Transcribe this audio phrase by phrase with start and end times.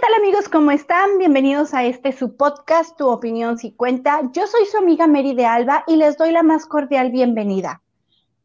[0.00, 0.48] tal amigos?
[0.48, 1.18] ¿Cómo están?
[1.18, 4.22] Bienvenidos a este su podcast, Tu opinión si cuenta.
[4.32, 7.82] Yo soy su amiga Mary de Alba y les doy la más cordial bienvenida.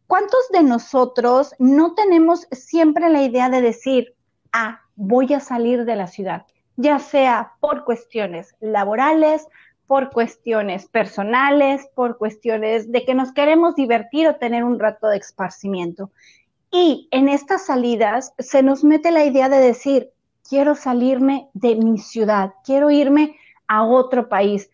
[0.05, 4.15] ¿Cuántos de nosotros no tenemos siempre la idea de decir,
[4.51, 6.45] ah, voy a salir de la ciudad?
[6.75, 9.47] Ya sea por cuestiones laborales,
[9.87, 15.17] por cuestiones personales, por cuestiones de que nos queremos divertir o tener un rato de
[15.17, 16.11] esparcimiento.
[16.69, 20.11] Y en estas salidas se nos mete la idea de decir,
[20.47, 23.35] quiero salirme de mi ciudad, quiero irme
[23.67, 24.69] a otro país,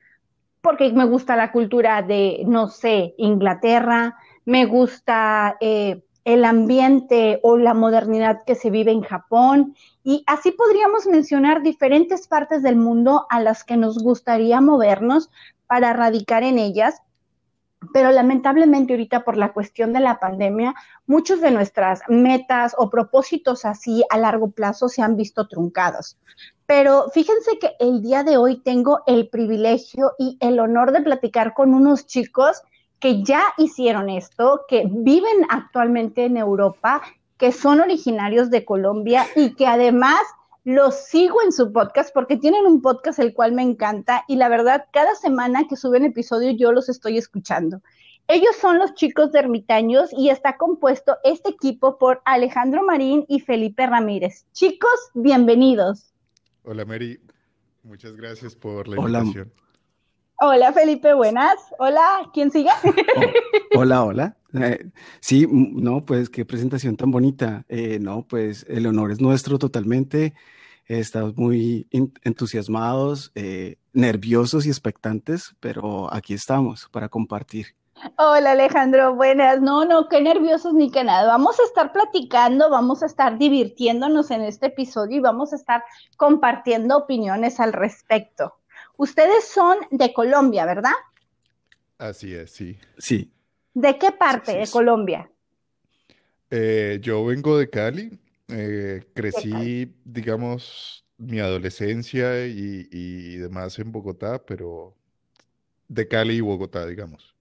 [0.61, 7.57] porque me gusta la cultura de, no sé, Inglaterra, me gusta eh, el ambiente o
[7.57, 13.25] la modernidad que se vive en Japón, y así podríamos mencionar diferentes partes del mundo
[13.29, 15.29] a las que nos gustaría movernos
[15.67, 17.01] para radicar en ellas
[17.93, 20.75] pero lamentablemente ahorita por la cuestión de la pandemia,
[21.07, 26.17] muchos de nuestras metas o propósitos así a largo plazo se han visto truncados.
[26.65, 31.53] Pero fíjense que el día de hoy tengo el privilegio y el honor de platicar
[31.53, 32.61] con unos chicos
[32.99, 37.01] que ya hicieron esto, que viven actualmente en Europa,
[37.37, 40.21] que son originarios de Colombia y que además
[40.63, 44.47] los sigo en su podcast porque tienen un podcast el cual me encanta y la
[44.47, 47.81] verdad cada semana que suben episodio yo los estoy escuchando.
[48.27, 53.39] Ellos son los chicos de Ermitaños y está compuesto este equipo por Alejandro Marín y
[53.39, 54.45] Felipe Ramírez.
[54.53, 56.13] Chicos, bienvenidos.
[56.63, 57.19] Hola Mary,
[57.83, 59.51] muchas gracias por la invitación.
[59.51, 59.70] Hola
[60.73, 61.55] Felipe, buenas.
[61.77, 62.69] Hola, ¿quién sigue?
[63.75, 64.37] Oh, hola, hola.
[64.53, 64.89] Eh,
[65.21, 67.63] sí, no, pues qué presentación tan bonita.
[67.69, 70.33] Eh, no, pues el honor es nuestro totalmente.
[70.87, 71.87] estamos muy
[72.25, 77.67] entusiasmados, eh, nerviosos y expectantes, pero aquí estamos para compartir.
[78.17, 79.61] Hola Alejandro, buenas.
[79.61, 81.27] No, no, qué nerviosos ni qué nada.
[81.27, 85.81] Vamos a estar platicando, vamos a estar divirtiéndonos en este episodio y vamos a estar
[86.17, 88.55] compartiendo opiniones al respecto.
[89.01, 90.93] Ustedes son de Colombia, ¿verdad?
[91.97, 92.77] Así es, sí.
[92.99, 93.31] Sí.
[93.73, 95.27] ¿De qué parte de Colombia?
[96.51, 98.19] Eh, yo vengo de Cali.
[98.49, 104.93] Eh, crecí, digamos, mi adolescencia y, demás en Bogotá, pero
[105.87, 107.33] de Cali y Bogotá, digamos.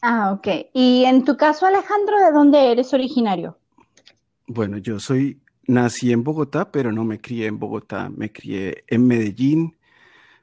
[0.00, 0.46] Ah, ok.
[0.74, 3.58] Y en tu caso, Alejandro, ¿de dónde eres originario?
[4.46, 9.08] Bueno, yo soy, nací en Bogotá, pero no me crié en Bogotá, me crié en
[9.08, 9.76] Medellín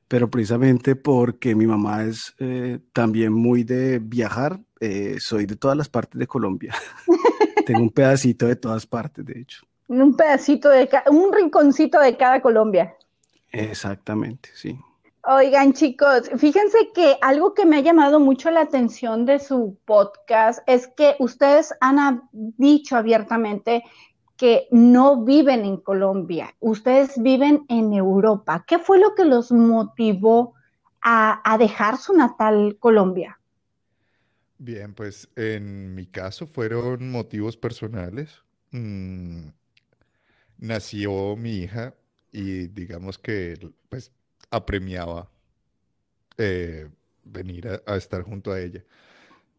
[0.10, 5.78] pero precisamente porque mi mamá es eh, también muy de viajar, eh, soy de todas
[5.78, 6.74] las partes de Colombia.
[7.66, 9.62] Tengo un pedacito de todas partes, de hecho.
[9.88, 12.96] Un pedacito de un rinconcito de cada Colombia.
[13.52, 14.78] Exactamente, sí.
[15.26, 20.60] Oigan, chicos, fíjense que algo que me ha llamado mucho la atención de su podcast
[20.66, 23.84] es que ustedes han dicho abiertamente
[24.40, 28.64] que no viven en Colombia, ustedes viven en Europa.
[28.66, 30.54] ¿Qué fue lo que los motivó
[31.02, 33.38] a, dejar su natal Colombia?
[34.58, 38.42] Bien, pues en mi caso fueron motivos personales.
[38.72, 39.50] Mm,
[40.58, 41.94] nació mi hija
[42.32, 44.14] y digamos que pues
[44.52, 45.30] apremiaba
[46.38, 46.88] eh,
[47.26, 48.86] venir a, estar junto a ella.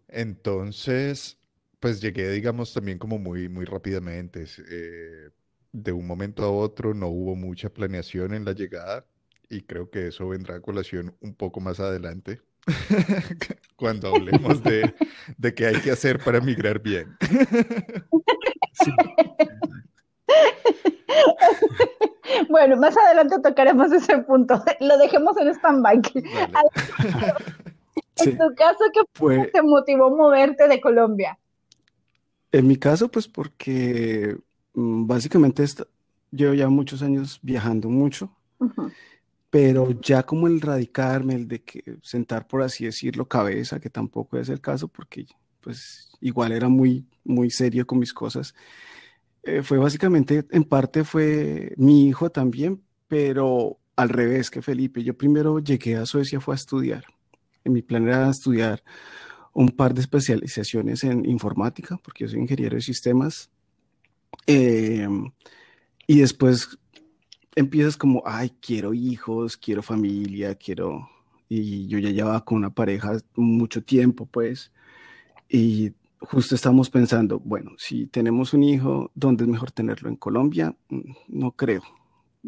[0.08, 1.36] Entonces,
[1.80, 4.44] pues llegué, digamos, también como muy, muy rápidamente.
[4.70, 5.30] Eh,
[5.72, 9.06] de un momento a otro no hubo mucha planeación en la llegada
[9.48, 12.40] y creo que eso vendrá a colación un poco más adelante,
[13.76, 14.94] cuando hablemos de,
[15.36, 17.16] de qué hay que hacer para migrar bien.
[22.48, 24.62] Bueno, más adelante tocaremos ese punto.
[24.80, 26.00] Lo dejemos en stand-by.
[28.22, 29.00] En tu caso, ¿qué
[29.50, 31.38] te motivó moverte de Colombia?
[32.52, 34.36] En mi caso, pues porque
[34.74, 35.64] mm, básicamente
[36.30, 38.34] llevo ya muchos años viajando mucho,
[39.50, 44.38] pero ya como el radicarme, el de que sentar, por así decirlo, cabeza, que tampoco
[44.38, 45.26] es el caso, porque
[45.60, 48.54] pues igual era muy, muy serio con mis cosas,
[49.42, 55.02] eh, fue básicamente, en parte fue mi hijo también, pero al revés que Felipe.
[55.02, 57.04] Yo primero llegué a Suecia, fue a estudiar.
[57.64, 58.82] En mi plan era estudiar
[59.52, 63.50] un par de especializaciones en informática, porque yo soy ingeniero de sistemas.
[64.46, 65.30] Em,
[66.06, 66.78] y después
[67.56, 71.08] empiezas como, ay, quiero hijos, quiero familia, quiero...
[71.48, 74.70] Y yo ya llevaba con una pareja mucho tiempo, pues.
[75.48, 80.08] Y justo estamos pensando, bueno, si tenemos un hijo, ¿dónde es mejor tenerlo?
[80.08, 80.76] ¿En Colombia?
[80.88, 81.82] Mm, no creo.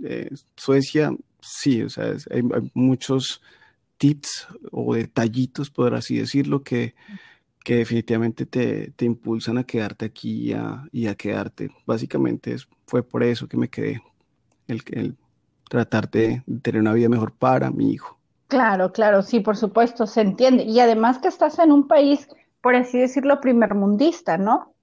[0.04, 2.42] Eh, Suecia, sí, o sea, hay
[2.74, 3.42] muchos
[4.02, 6.96] tips o detallitos, por así decirlo, que,
[7.62, 11.70] que definitivamente te, te, impulsan a quedarte aquí y a, y a quedarte.
[11.86, 14.02] Básicamente fue por eso que me quedé.
[14.66, 15.16] El, el
[15.70, 18.18] tratar de tener una vida mejor para mi hijo.
[18.48, 20.64] Claro, claro, sí, por supuesto, se entiende.
[20.64, 22.26] Y además que estás en un país,
[22.60, 24.74] por así decirlo, primermundista, ¿no?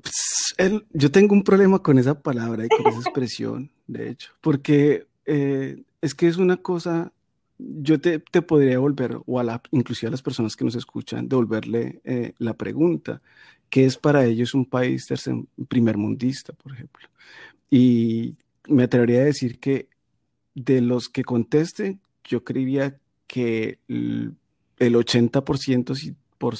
[0.00, 0.54] Pues,
[0.92, 5.82] yo tengo un problema con esa palabra y con esa expresión, de hecho, porque eh,
[6.00, 7.12] es que es una cosa,
[7.58, 12.00] yo te, podría devolver, o a la, inclusive a las personas que nos escuchan, devolverle
[12.04, 13.22] eh, la pregunta,
[13.70, 15.08] ¿qué es para ellos un país
[15.68, 17.08] primermundista, por ejemplo?
[17.70, 18.36] Y
[18.68, 19.88] me atrevería a decir que
[20.54, 24.36] de los que contesten, yo creería que el,
[24.78, 26.56] 80%, si por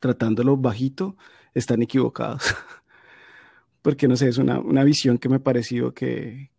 [0.00, 1.16] tratándolo bajito,
[1.54, 2.42] están equivocados.
[3.82, 6.50] Porque no sé, es una, visión que me ha parecido que,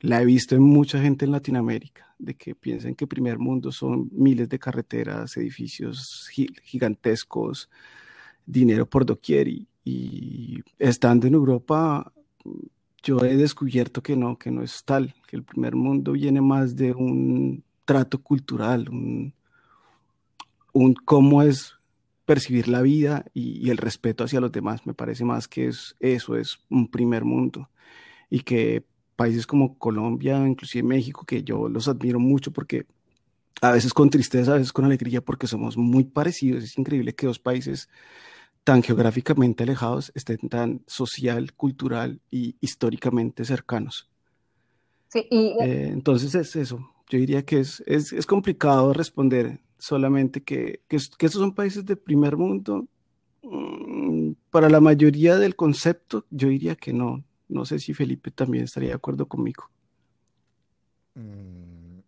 [0.00, 4.08] la he visto en mucha gente en Latinoamérica, de que piensan que primer mundo son
[4.12, 6.28] miles de carreteras, edificios
[6.62, 7.70] gigantescos,
[8.46, 12.12] dinero por doquier y estando en Europa
[13.04, 16.74] yo he descubierto que no, que no es tal, que el primer mundo viene más
[16.74, 19.34] de un trato cultural, un,
[21.04, 21.74] cómo es
[22.24, 24.86] percibir la vida y, el respeto hacia los demás.
[24.86, 27.68] Me parece más que es, eso es un primer mundo.
[28.30, 32.86] Y que países como Colombia, inclusive México, que yo los admiro mucho porque
[33.60, 36.64] a veces con tristeza, a veces con alegría, porque somos muy parecidos.
[36.64, 37.88] Es increíble que dos países
[38.64, 44.08] tan geográficamente alejados estén tan social, cultural y históricamente cercanos.
[45.08, 45.54] Sí, y...
[45.60, 46.90] Eh, entonces es eso.
[47.08, 52.36] Yo diría que es, es, complicado responder solamente que, que, estos son países de primer
[52.36, 52.86] mundo.
[53.42, 57.22] Mm, para la mayoría del concepto, yo diría que no.
[57.54, 59.70] No sé si Felipe también estaría de acuerdo conmigo.
[61.14, 62.00] Mm,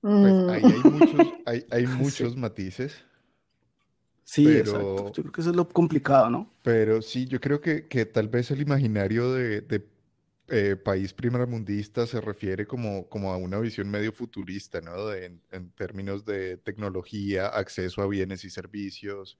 [0.00, 3.04] pues ahí hay muchos, hay, hay muchos matices.
[4.24, 5.12] Sí, exacto.
[5.12, 6.50] Yo creo que eso es lo complicado, ¿no?
[6.62, 9.86] Pero sí, yo creo que, que tal vez el imaginario de, de
[10.48, 15.12] eh, país primermundista se refiere como, como a una visión medio futurista, ¿no?
[15.12, 15.40] en,
[15.74, 19.38] términos de tecnología, acceso a bienes y servicios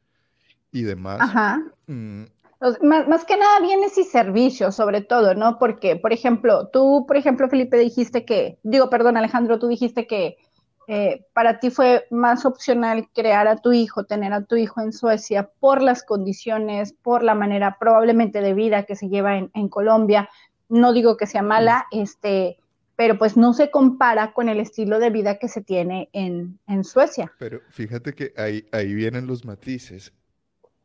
[0.72, 1.20] y demás.
[1.20, 1.62] Ajá.
[1.86, 2.24] Mm.
[2.60, 5.58] Más, más, que nada bienes y servicios, sobre todo, ¿no?
[5.58, 10.38] Porque, por ejemplo, tú, por ejemplo, Felipe, dijiste que, digo, perdón, Alejandro, tú dijiste que
[10.88, 14.92] eh, para ti fue más opcional crear a tu hijo, tener a tu hijo en
[14.92, 20.30] Suecia por las condiciones, por la manera probablemente de vida que se lleva en, Colombia.
[20.68, 22.58] No digo que sea mala, este,
[22.94, 27.32] pero pues no se compara con el estilo de vida que se tiene en, Suecia.
[27.38, 30.12] Pero fíjate que ahí, ahí vienen los matices,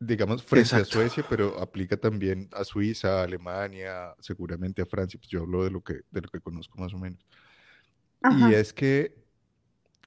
[0.06, 5.30] digamos, frente a Suecia, pero aplica también a Suiza, a Alemania, seguramente a Francia, pues
[5.30, 7.24] yo hablo de lo que, de lo que conozco más o menos.
[8.38, 9.22] Y es que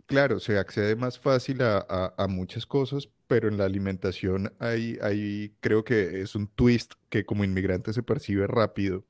[0.07, 6.21] Claro, se accede más fácil a, muchas cosas, pero en la alimentación hay, creo que
[6.21, 9.03] es un twist que como inmigrante se percibe rápido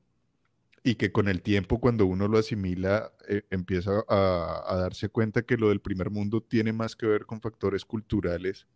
[0.82, 5.58] y que con el tiempo cuando uno lo asimila eh, empieza a, darse cuenta que
[5.58, 8.66] lo del primer mundo tiene más que ver con factores culturales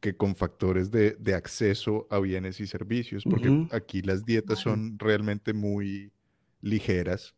[0.00, 5.52] que con factores de, acceso a bienes y servicios, porque aquí las dietas son realmente
[5.52, 6.12] muy
[6.60, 7.34] ligeras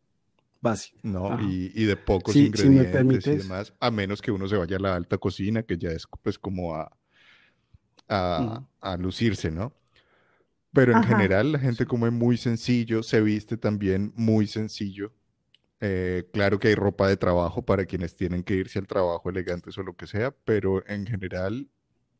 [0.61, 0.99] básico.
[1.03, 1.41] ¿no?
[1.41, 5.19] Y, de pocos ingredientes y demás, a menos que uno se vaya a la alta
[5.19, 6.91] cocina, que ya es pues como a,
[8.08, 9.73] a, lucirse, ¿no?
[10.73, 15.12] Pero en general la gente come muy sencillo, se viste también muy sencillo.
[15.81, 19.76] Eh, claro que hay ropa de trabajo para quienes tienen que irse al trabajo elegantes
[19.78, 21.69] o lo que sea, pero en general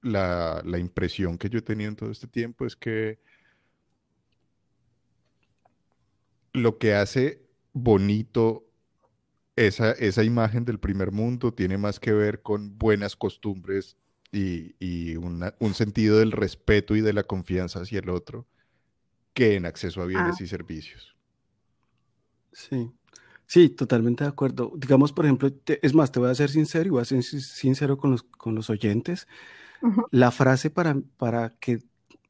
[0.07, 3.19] la, la impresión que yo he tenido en todo este tiempo es que
[6.53, 8.67] lo que hace bonito
[9.57, 13.97] esa, esa imagen del primer mundo tiene más que ver con buenas costumbres
[14.33, 18.47] y, un sentido del respeto y de la confianza hacia el otro
[19.33, 20.43] que en acceso a bienes ah.
[20.43, 21.17] y servicios.
[22.53, 22.91] Sí,
[23.47, 24.73] sí, totalmente de acuerdo.
[24.77, 27.97] Digamos, por ejemplo, es más, te voy a ser sincero y voy a ser sincero
[27.99, 29.27] con los, con los oyentes.
[30.11, 31.83] La frase para, para que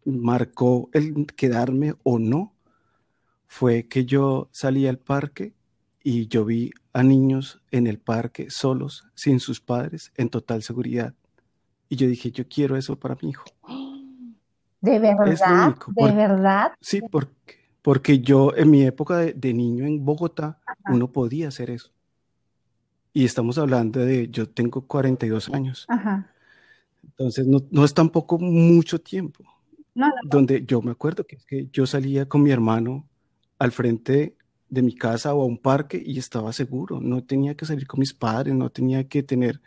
[0.05, 2.55] marcó el quedarme o no
[3.47, 5.55] fue que yo salí al parque
[6.03, 11.15] y yo vi a niños en el parque solos, sin sus padres, en total seguridad.
[11.89, 13.45] Y yo dije, yo quiero eso para mi hijo.
[14.81, 15.75] ¿De verdad?
[15.89, 16.73] ¿De verdad?
[16.81, 21.91] Sí, porque, porque yo en mi época de, niño en Bogotá, uno podía hacer eso.
[23.13, 25.87] Y estamos hablando de, yo tengo 42 años.
[27.19, 29.45] Entonces, no, no es tampoco mucho tiempo.
[30.25, 33.09] Donde yo me acuerdo que, que yo salía con mi hermano
[33.59, 34.37] al frente
[34.69, 37.01] de mi casa o a un parque y estaba seguro.
[37.01, 39.61] No tenía que salir con mis padres, no tenía que tener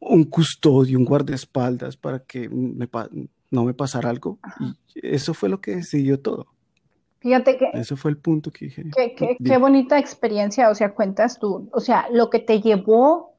[0.00, 4.38] un custodio, un guardaespaldas para que no me pasara algo.
[4.58, 6.46] Y eso fue lo que decidió todo.
[7.20, 7.70] Fíjate que...
[7.72, 8.84] Ese fue el punto que dije.
[9.16, 13.31] Qué, bonita experiencia, o sea, cuentas tú, o sea, lo que te llevó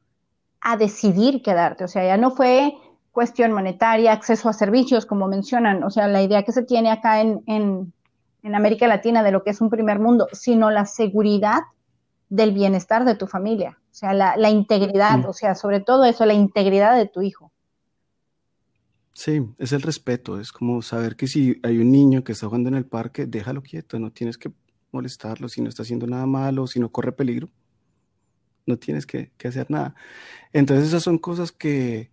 [0.63, 2.73] a decidir quedarte, o sea, ya no fue
[3.11, 7.21] cuestión monetaria, acceso a servicios, como mencionan, o sea, la idea que se tiene acá
[7.21, 7.93] en, en,
[8.41, 11.61] en América Latina de lo que es un primer mundo, sino la seguridad
[12.29, 15.25] del bienestar de tu familia, o sea, la, la integridad, mm.
[15.25, 17.51] o sea, sobre todo eso, la integridad de tu hijo.
[19.13, 22.69] Sí, es el respeto, es como saber que si hay un niño que está jugando
[22.69, 24.51] en el parque, déjalo quieto, no tienes que
[24.91, 27.49] molestarlo si no está haciendo nada malo, si no corre peligro,
[28.65, 29.95] no tienes que, hacer nada.
[30.51, 32.11] Entonces esas son cosas que,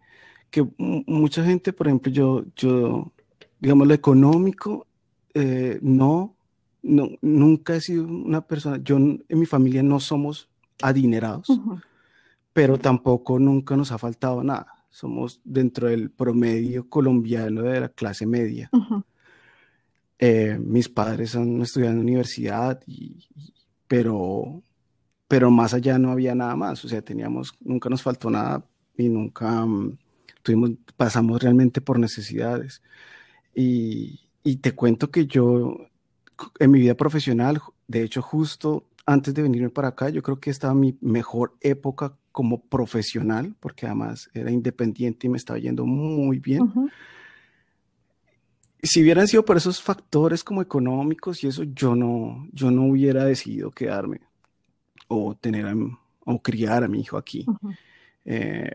[0.78, 3.12] mucha gente, por ejemplo, yo, yo
[3.60, 4.86] digamos, lo económico,
[5.34, 6.34] eh, no,
[6.82, 10.48] no, nunca he sido una persona, yo en mi familia no somos
[10.82, 11.60] adinerados,
[12.52, 18.26] pero tampoco nunca nos ha faltado nada somos dentro del promedio colombiano de la clase
[18.26, 18.70] media.
[20.18, 23.26] Eh, mis padres han estudiado en la universidad, y,
[23.86, 24.62] pero,
[25.30, 28.64] pero más allá no había nada más, o sea, teníamos, nunca nos faltó nada
[28.96, 29.96] y nunca mm,
[30.42, 32.82] tuvimos, pasamos realmente por necesidades.
[33.54, 35.86] Y, y te cuento que yo,
[36.58, 40.50] en mi vida profesional, de hecho, justo antes de venirme para acá, yo creo que
[40.50, 46.40] estaba mi mejor época como profesional, porque además era independiente y me estaba yendo muy
[46.40, 46.90] bien.
[48.82, 53.24] Si hubieran sido por esos factores como económicos y eso, yo no, yo no hubiera
[53.24, 54.22] decidido quedarme
[55.10, 55.66] o tener
[56.24, 57.44] o criar a mi hijo aquí.
[58.24, 58.70] Eh,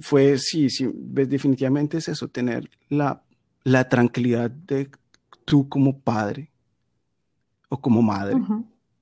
[0.00, 3.22] fue, sí, sí, definitivamente es eso, tener la,
[3.64, 4.90] la tranquilidad de
[5.46, 6.50] tú como padre
[7.70, 8.36] o como madre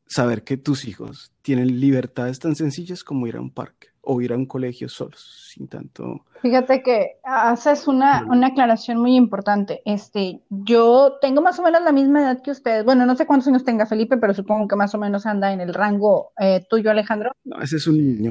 [0.06, 4.32] saber que tus hijos tienen libertades tan sencillas como ir a un parque o ir
[4.32, 6.24] a un colegio solos, sin tanto...
[6.42, 9.80] Fíjate que haces una, una aclaración muy importante.
[9.86, 12.84] Este, yo tengo más o menos la misma edad que ustedes.
[12.84, 15.62] Bueno, no sé cuántos años tenga Felipe, pero supongo que más o menos anda en
[15.62, 17.32] el rango eh, tuyo, Alejandro.
[17.44, 18.30] No, ese es un niño.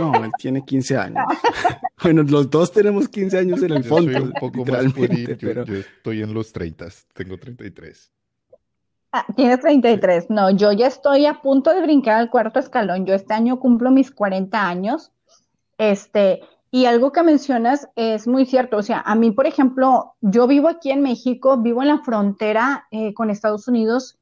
[0.00, 1.24] No, él tiene 15 años.
[2.02, 4.10] bueno, los dos tenemos 15 años en el fondo.
[4.10, 4.84] Yo soy un poco más
[5.40, 5.64] pero...
[5.64, 8.10] yo estoy en los 30, tengo 33.
[9.14, 10.30] Ah, tienes 33.
[10.30, 13.04] No, yo ya estoy a punto de brincar al cuarto escalón.
[13.04, 15.12] Yo este año cumplo mis 40 años.
[15.76, 16.40] Este,
[16.70, 18.78] y algo que mencionas es muy cierto.
[18.78, 22.86] O sea, a mí, por ejemplo, yo vivo aquí en México, vivo en la frontera
[22.90, 24.18] eh, con Estados Unidos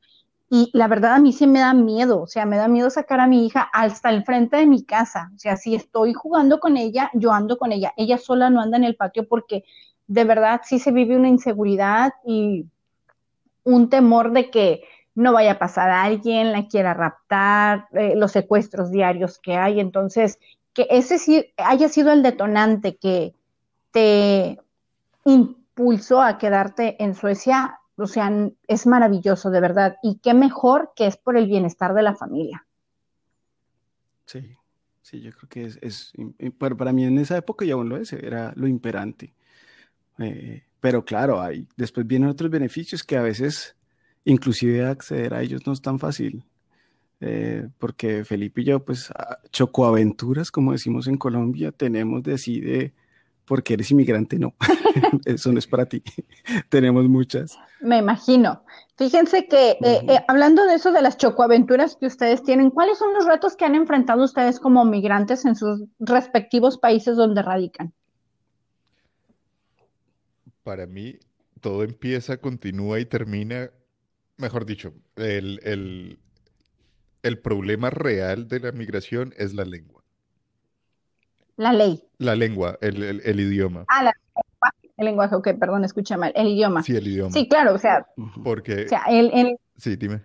[0.51, 2.23] y la verdad a mí sí me da miedo.
[2.23, 5.31] O sea, me da miedo sacar a mi hija hasta el frente de mi casa.
[5.37, 7.93] O sea, si estoy jugando con ella, yo ando con ella.
[7.97, 9.63] Ella sola no anda en el patio porque
[10.09, 12.67] de verdad sí se vive una inseguridad y
[13.71, 14.83] un temor de que
[15.15, 19.81] no vaya a pasar a alguien, la quiera raptar, eh, los secuestros diarios que hay.
[19.81, 20.39] Entonces,
[20.73, 23.35] que ese sí haya sido el detonante que
[23.91, 24.59] te
[25.25, 28.33] impulsó a quedarte en Suecia, o sea,
[28.67, 29.97] es maravilloso, de verdad.
[30.03, 32.67] Y qué mejor que es por el bienestar de la familia.
[34.27, 34.57] Sí,
[35.03, 36.13] sí, yo creo que es,
[36.59, 39.35] para, mí en esa época ya aún lo es, era lo imperante.
[40.19, 43.77] Eh, pero claro, hay, después vienen otros beneficios que a veces
[44.25, 46.45] inclusive acceder a ellos no es tan fácil.
[47.23, 49.13] Eh, porque Felipe y yo, pues,
[49.53, 52.95] chocoaventuras, como decimos en Colombia, tenemos decide
[53.51, 54.55] porque eres inmigrante, no,
[55.25, 56.05] eso no es para ti.
[56.69, 57.59] tenemos muchas.
[57.81, 58.63] Me imagino.
[58.97, 63.13] Fíjense que, eh, eh, hablando de eso, de las chocoaventuras que ustedes tienen, ¿cuáles son
[63.13, 67.93] los retos que han enfrentado ustedes como migrantes en sus respectivos países donde radican?
[70.63, 71.19] Para mí
[71.61, 73.71] todo empieza, continúa y termina,
[74.37, 76.19] mejor dicho, el,
[77.43, 80.03] problema real de la migración es la lengua.
[81.57, 82.03] La ley.
[82.19, 83.85] La lengua, el, idioma.
[83.89, 86.83] Ah, la lengua, el lenguaje, ok, perdón, escucha mal, el idioma.
[86.83, 87.33] Sí, el idioma.
[87.33, 88.07] Sí, claro, o sea.
[88.43, 88.87] Porque.
[88.87, 90.23] O sea, el, Sí, dime.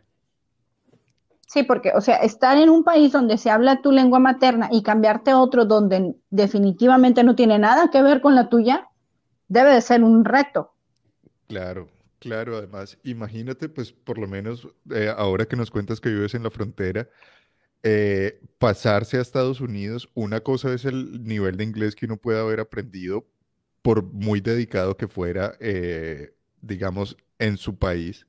[1.48, 4.84] Sí, porque, o sea, estar en un país donde se habla tu lengua materna y
[4.84, 8.90] cambiarte a otro donde definitivamente no tiene nada que ver con la tuya,
[9.48, 10.74] debe de ser un reto.
[11.48, 16.34] Claro, claro, además, imagínate, pues por lo menos eh, ahora que nos cuentas que vives
[16.34, 17.08] en la frontera,
[17.84, 22.40] eh, pasarse a Estados Unidos, una cosa es el nivel de inglés que uno puede
[22.40, 23.28] haber aprendido
[23.84, 28.26] por muy dedicado que fuera, eh, digamos, en su país.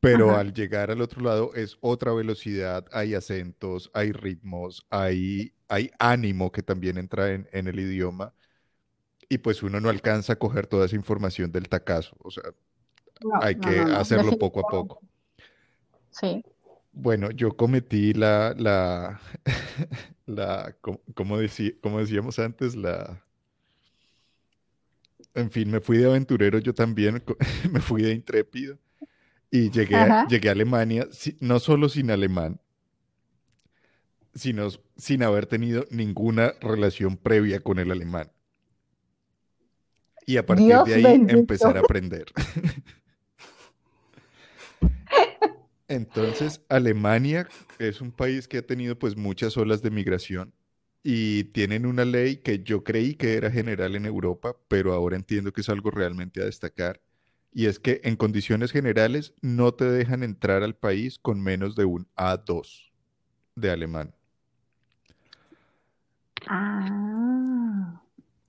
[0.00, 5.90] Pero al llegar al otro lado es otra velocidad, hay acentos, hay ritmos, hay, hay
[5.98, 8.34] ánimo que también entra en el idioma
[9.28, 12.16] y pues uno no alcanza a coger toda esa información del tacazo.
[12.20, 12.44] O sea,
[13.40, 15.00] hay que hacerlo poco a poco.
[16.10, 16.44] Sí.
[16.92, 19.20] Bueno, yo cometí la, la,
[20.26, 20.76] la,
[21.14, 23.24] como, decíamos antes, la,
[25.34, 27.22] en fin, me fui de aventurero yo también,
[27.72, 28.78] me fui de intrépido
[29.50, 31.08] Y llegué, a, llegué a Alemania,
[31.40, 32.60] no solo sin alemán,
[34.34, 38.30] sino sin haber tenido ninguna relación previa con el alemán.
[40.26, 42.26] Y a partir de ahí empezar a aprender.
[45.88, 47.46] Entonces, Alemania
[47.78, 50.52] es un país que ha tenido pues muchas olas de migración
[51.02, 55.52] y tienen una ley que yo creí que era general en Europa, pero ahora entiendo
[55.52, 57.00] que es algo realmente a destacar.
[57.52, 61.84] Y es que en condiciones generales no te dejan entrar al país con menos de
[61.84, 62.90] un A2
[63.54, 64.14] de alemán.
[66.48, 67.03] Ah.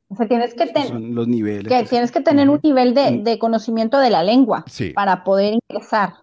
[0.08, 3.40] O sea, tienes que, tener los niveles, que tienes que tener un nivel de, de
[3.40, 6.14] conocimiento de la lengua para poder ingresar.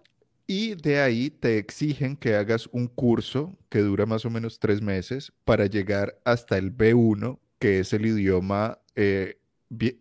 [0.47, 4.81] Y de ahí te exigen que hagas un curso que dura más o menos tres
[4.81, 9.37] meses para llegar hasta el B1, que es el idioma, eh,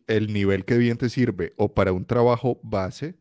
[0.06, 3.14] el nivel que bien te sirve o para un trabajo base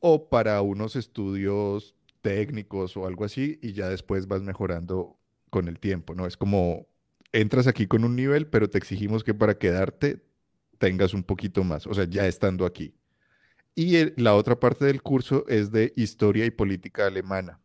[0.00, 5.16] o para unos estudios técnicos o algo así y ya después vas mejorando
[5.50, 6.26] con el tiempo, ¿no?
[6.26, 6.86] Es como
[7.32, 10.22] entras aquí con un nivel, pero te exigimos que para quedarte
[10.78, 12.94] tengas un poquito más, o sea, ya estando aquí.
[13.74, 17.60] Y la otra parte del curso es de historia y política alemana.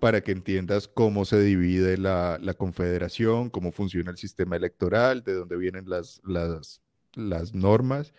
[0.00, 5.56] Para que entiendas cómo se divide la, confederación, cómo funciona el sistema electoral, de dónde
[5.56, 6.82] vienen las, las,
[7.14, 8.12] las normas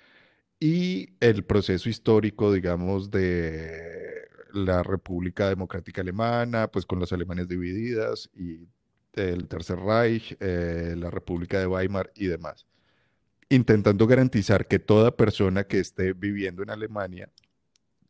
[0.59, 8.29] y el proceso histórico, digamos, de la República Democrática Alemana, pues con las Alemanes divididas
[8.33, 8.67] y
[9.15, 12.65] el Tercer Reich, eh, la República de Weimar y demás
[13.49, 17.29] intentando garantizar que toda persona que esté viviendo en Alemania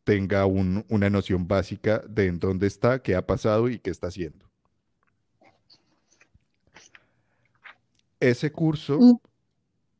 [0.04, 4.46] tenga una noción básica de en dónde está, qué ha pasado y qué está haciendo.
[8.20, 9.20] Ese curso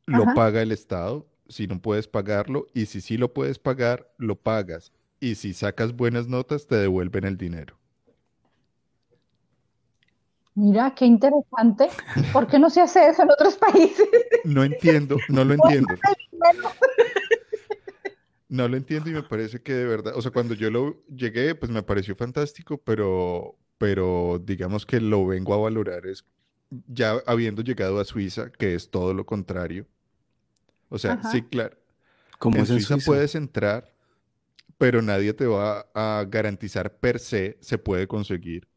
[0.05, 4.37] lo paga el Estado, si no puedes pagarlo, y si sí lo puedes pagar, lo
[4.37, 4.91] pagas.
[5.19, 7.76] Y si sacas buenas notas, te devuelven el dinero.
[10.57, 11.87] Mira, qué interesante.
[12.33, 14.07] ¿Por qué no se hace eso en otros países?
[14.43, 15.93] No entiendo, no lo entiendo.
[18.49, 21.53] No lo entiendo y me parece que de verdad, o sea, cuando yo lo llegué,
[21.53, 26.25] pues me pareció fantástico, pero, pero digamos que lo vengo a valorar es
[26.87, 29.85] ya habiendo llegado a Suiza, que es todo lo contrario.
[30.89, 31.77] O sea, sí, claro.
[32.39, 33.93] Como en Suiza puedes entrar,
[34.79, 38.67] pero nadie te va a garantizar per se, se puede conseguir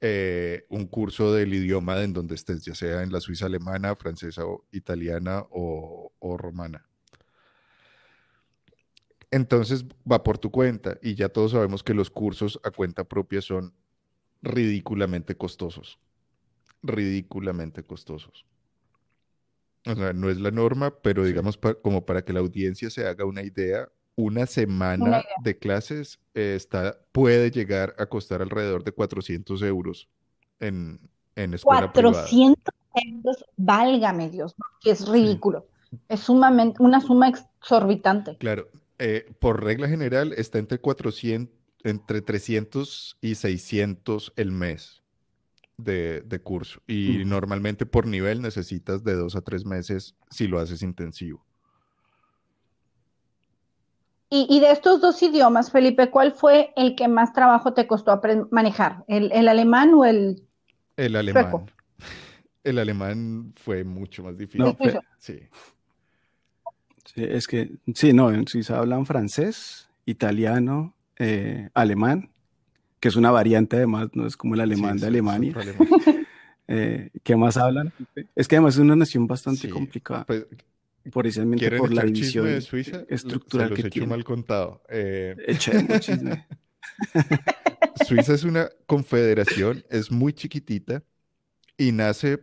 [0.00, 4.44] eh, un curso del idioma en donde estés, ya sea en la Suiza alemana, francesa
[4.44, 6.86] o italiana o, romana.
[9.30, 13.40] Entonces va por tu cuenta y ya todos sabemos que los cursos a cuenta propia
[13.40, 13.72] son
[14.42, 15.98] ridículamente costosos.
[16.82, 18.44] Ridículamente costosos.
[19.86, 23.24] O sea, no es la norma, pero digamos como para que la audiencia se haga
[23.24, 29.62] una idea, una semana de clases eh, está, puede llegar a costar alrededor de 400
[29.62, 30.08] euros
[30.58, 30.98] en,
[31.36, 35.68] en escuela 400 euros, válgame Dios, que es ridículo.
[36.08, 38.36] Es sumamente, una suma exorbitante.
[38.38, 45.02] Claro, eh, por regla general está entre 400, entre 300 y 600 el mes
[45.76, 46.80] de, curso.
[46.86, 47.28] Y mm.
[47.28, 51.45] normalmente por nivel necesitas de dos a tres meses si lo haces intensivo.
[54.28, 59.04] Y, de estos dos idiomas, Felipe, ¿cuál fue el que más trabajo te costó manejar?
[59.06, 60.42] ¿El, alemán o el
[60.96, 61.70] El alemán.
[62.64, 64.74] El alemán fue mucho más difícil.
[65.18, 65.38] sí.
[67.04, 67.22] sí.
[67.22, 72.30] Es que, sí, no, en Suiza hablan francés, italiano, eh, alemán,
[72.98, 75.54] que es una variante además, no es como el alemán de Alemania.
[76.68, 77.92] Eh, ¿Qué más hablan?
[78.34, 80.24] Es que además es una nación bastante complicada.
[80.24, 80.46] Pues,
[81.12, 83.04] precisamente por la división de Suiza?
[83.08, 84.82] estructural se los que mal contado.
[84.88, 85.36] Eh,
[88.06, 91.02] Suiza es una confederación, es muy chiquitita
[91.76, 92.38] y nace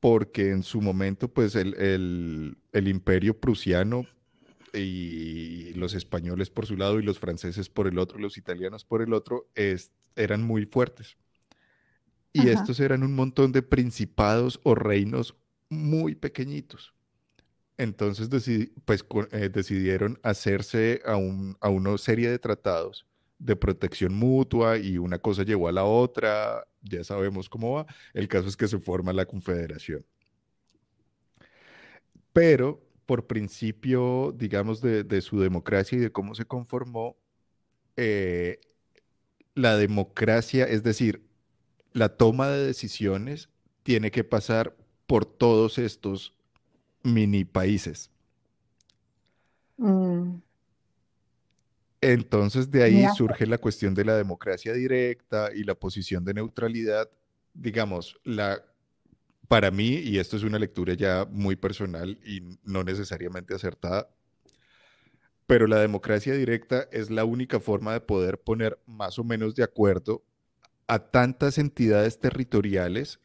[0.00, 4.06] porque en su momento, pues el, imperio prusiano
[4.72, 9.02] y los españoles por su lado y los franceses por el otro, los italianos por
[9.02, 9.48] el otro,
[10.14, 11.16] eran muy fuertes.
[12.32, 15.34] Y estos eran un montón de principados o reinos
[15.68, 16.94] muy pequeñitos.
[17.78, 18.28] Entonces
[18.84, 23.06] pues, eh, decidieron hacerse a, una serie de tratados
[23.38, 27.86] de protección mutua y una cosa llevó a la otra, ya sabemos cómo va.
[28.12, 30.04] El caso es que se forma la confederación.
[32.32, 37.16] Pero por principio, digamos, de, su democracia y de cómo se conformó,
[37.96, 38.60] eh,
[39.54, 41.22] la democracia, es decir,
[41.92, 43.50] la toma de decisiones
[43.84, 46.34] tiene que pasar por todos estos
[47.12, 48.10] mini países.
[49.76, 50.40] Mm.
[52.00, 57.10] Entonces de ahí surge la cuestión de la democracia directa y la posición de neutralidad.
[57.54, 58.62] Digamos, la,
[59.48, 64.08] para mí, y esto es una lectura ya muy personal y no necesariamente acertada,
[65.46, 69.64] pero la democracia directa es la única forma de poder poner más o menos de
[69.64, 70.22] acuerdo
[70.86, 73.18] a tantas entidades territoriales,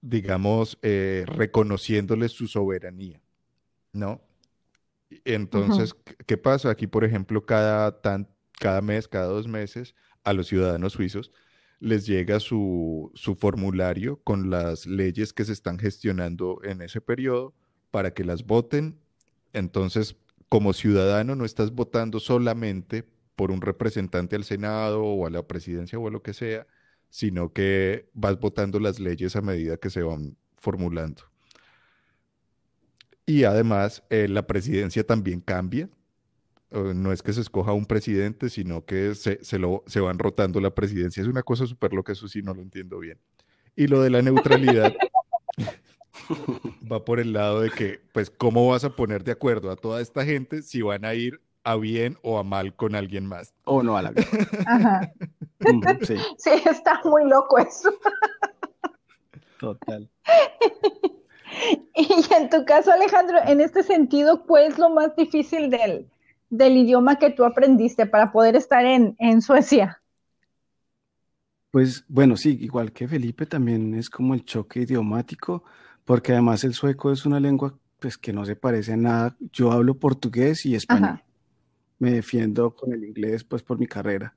[0.00, 3.20] digamos, eh, reconociéndoles su soberanía,
[3.92, 4.20] ¿no?
[5.24, 5.94] Entonces,
[6.26, 6.70] ¿qué pasa?
[6.70, 11.32] Aquí, por ejemplo, cada, tan, cada mes, cada dos meses, a los ciudadanos suizos
[11.80, 17.54] les llega su, su formulario con las leyes que se están gestionando en ese periodo
[17.90, 19.00] para que las voten.
[19.54, 20.16] Entonces,
[20.50, 25.98] como ciudadano no estás votando solamente por un representante al Senado o a la presidencia
[25.98, 26.66] o a lo que sea,
[27.10, 31.22] sino que vas votando las leyes a medida que se van formulando.
[33.26, 35.88] Y además, eh, la presidencia también cambia.
[36.72, 40.60] no es que se escoja un presidente, sino que se, se, lo, se van rotando
[40.60, 41.20] la presidencia.
[41.20, 43.18] Es una cosa súper loca, eso sí no lo entiendo bien.
[43.76, 44.94] Y lo de la neutralidad
[46.90, 50.00] va por el lado de que, pues, ¿cómo vas a poner de acuerdo a toda
[50.00, 53.54] esta gente si van a ir a bien o a mal con alguien más?
[53.64, 54.12] O no a la
[54.66, 55.12] Ajá.
[56.02, 56.16] sí.
[56.38, 57.90] sí, está muy loco eso.
[59.58, 60.08] Total.
[61.96, 66.08] Y en tu caso, Alejandro, en este sentido, ¿cuál es lo más difícil del,
[66.48, 70.00] del idioma que tú aprendiste para poder estar en, en Suecia?
[71.70, 75.64] Pues bueno, sí, igual que Felipe, también es como el choque idiomático,
[76.04, 79.36] porque además el sueco es una lengua pues que no se parece a nada.
[79.52, 81.22] Yo hablo portugués y español.
[82.00, 84.34] Me defiendo con el inglés pues por mi carrera,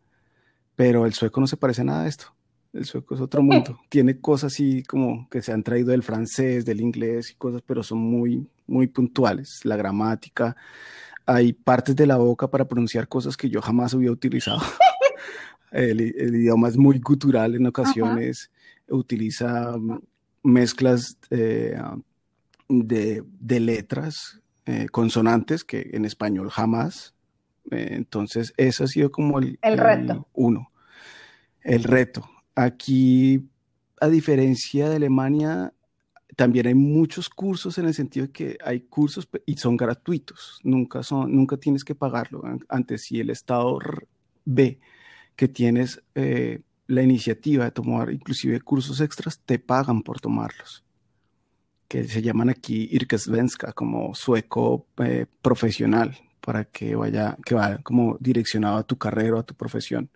[0.76, 2.26] pero el sueco no se parece a nada a esto.
[2.74, 3.80] El sueco es otro mundo.
[3.90, 7.82] Tiene cosas así como que se han traído del francés, del inglés y cosas, pero
[7.82, 9.62] son muy, muy puntuales.
[9.64, 10.56] La gramática,
[11.26, 14.62] hay partes de la boca para pronunciar cosas que yo jamás había utilizado.
[15.72, 18.52] el, idioma es muy cultural en ocasiones.
[18.88, 19.76] Utiliza
[20.44, 21.80] mezclas eh,
[22.68, 27.13] de, letras, eh, consonantes, que en español jamás.
[27.74, 30.28] Eh, entonces, eso ha sido como el, el reto.
[30.34, 30.72] uno.
[31.62, 32.30] El reto.
[32.56, 33.50] Aquí,
[34.00, 35.74] a diferencia de Alemania,
[36.36, 41.04] también hay muchos cursos en el sentido de que hay cursos y son gratuitos, nunca,
[41.04, 42.44] son, nunca tienes que pagarlo.
[42.70, 43.80] Antes, si el Estado
[44.46, 44.80] ve
[45.36, 50.84] que tienes eh, la iniciativa de tomar inclusive cursos extras, te pagan por tomarlos,
[51.88, 58.18] que se llaman aquí Irkesvenska, como sueco eh, profesional, para que vaya, que vaya como
[58.20, 60.10] direccionado a tu carrera o a tu profesión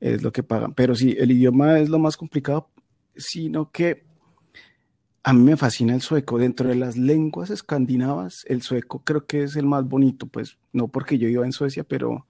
[0.00, 0.74] es lo que pagan.
[0.74, 2.70] Pero sí, el idioma es lo más complicado,
[3.14, 4.04] sino que
[5.22, 6.38] a mí me fascina el sueco.
[6.38, 10.88] Dentro de las lenguas escandinavas, el sueco creo que es el más bonito, pues no
[10.88, 12.26] porque yo iba en Suecia, pero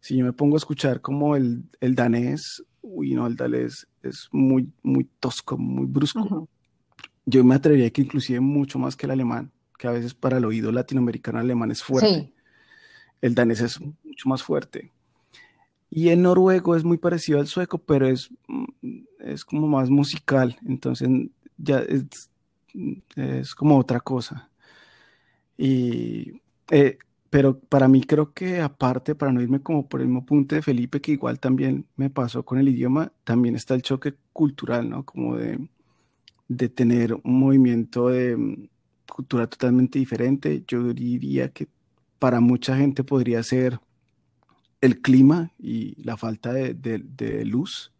[0.00, 4.28] si yo me pongo a escuchar como el, el danés, uy, no, el danés es
[4.30, 6.48] muy, muy tosco, muy brusco.
[7.24, 10.44] Yo me atrevería que inclusive mucho más que el alemán, que a veces para el
[10.44, 12.35] oído latinoamericano alemán es fuerte.
[13.26, 14.92] El danés es mucho más fuerte.
[15.90, 20.56] Y el noruego es muy parecido al sueco, pero es, mm, es como más musical,
[20.66, 21.08] entonces
[21.58, 22.30] ya es,
[23.16, 24.48] es como otra cosa.
[25.58, 26.98] Y, eh,
[27.30, 30.62] pero para mí creo que aparte, para no irme como por el mismo punto de
[30.62, 35.04] Felipe, que igual también me pasó con el idioma, también está el choque cultural, ¿no?
[35.04, 35.68] Como de,
[36.48, 38.68] de tener un movimiento de mm,
[39.12, 40.64] cultura totalmente diferente.
[40.68, 41.68] Yo diría que
[42.18, 43.80] para mucha gente podría ser
[44.80, 47.92] el clima y la falta de, luz,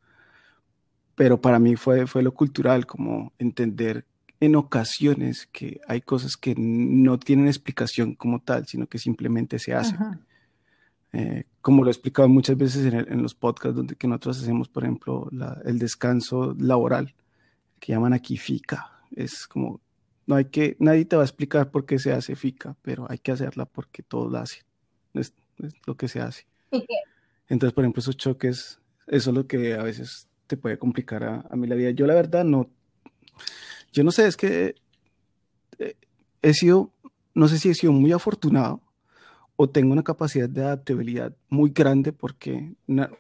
[1.15, 4.05] pero para mí fue, fue lo cultural, como entender
[4.41, 9.75] en ocasiones que hay cosas que no tienen explicación como tal, sino que simplemente se
[9.75, 9.99] hacen.
[11.13, 14.85] Eh, como lo he explicado muchas veces en, los podcasts donde que nosotros hacemos, por
[14.85, 15.31] ejemplo,
[15.65, 17.15] el descanso laboral,
[17.81, 18.91] que llaman aquí FICA.
[19.13, 19.81] Es como,
[20.27, 23.19] no hay que, nadie te va a explicar por qué se hace FICA, pero hay
[23.19, 24.65] que hacerla porque todos la hacen.
[25.15, 25.33] es
[25.87, 26.47] lo que se hace.
[27.49, 31.57] Entonces, por ejemplo, esos choques, eso es lo que a veces te puede complicar a,
[31.57, 31.91] mí la vida.
[31.91, 32.69] Yo la verdad no,
[33.93, 34.75] yo no sé, es que
[35.79, 35.97] eh,
[36.43, 36.93] he sido,
[37.35, 38.83] no sé si he sido muy afortunado
[39.57, 43.11] o tengo una capacidad de adaptabilidad muy grande porque una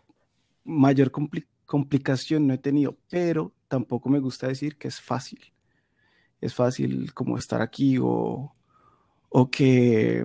[0.64, 1.11] mayor
[1.64, 5.53] complicación no he tenido, pero tampoco me gusta decir que es fácil.
[6.40, 8.53] Es fácil como estar aquí o,
[9.29, 10.25] o que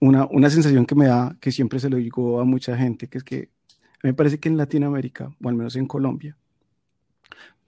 [0.00, 3.18] una, una sensación que me da, que siempre se lo digo a mucha gente, que
[3.18, 3.50] es que
[4.02, 6.36] me parece que en Latinoamérica, o al menos en Colombia,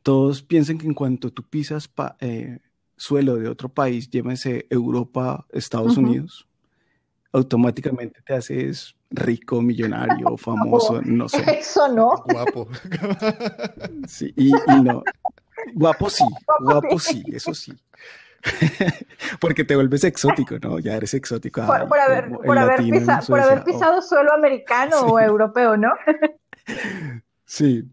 [0.02, 2.60] todos piensan que en cuanto tú pisas eh,
[2.96, 6.48] suelo de otro país, llámese Europa, Estados Unidos,
[7.32, 11.58] automáticamente te haces rico, millonario, famoso, no sé.
[11.58, 12.22] Eso no.
[12.24, 12.68] Guapo.
[14.06, 14.50] Sí, y,
[14.82, 15.02] no.
[15.74, 16.24] Guapo sí,
[16.60, 17.72] guapo sí, eso sí.
[19.40, 20.78] Porque te vuelves exótico, ¿no?
[20.78, 21.66] Ya eres exótico.
[21.66, 22.84] Por, haber,
[23.64, 25.90] pisado suelo americano o europeo, ¿no?
[27.44, 27.84] sí,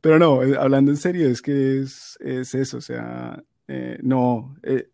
[0.00, 4.56] pero no, eh, hablando en serio, es que es, eso, o sea, eh, no.
[4.62, 4.88] Eh,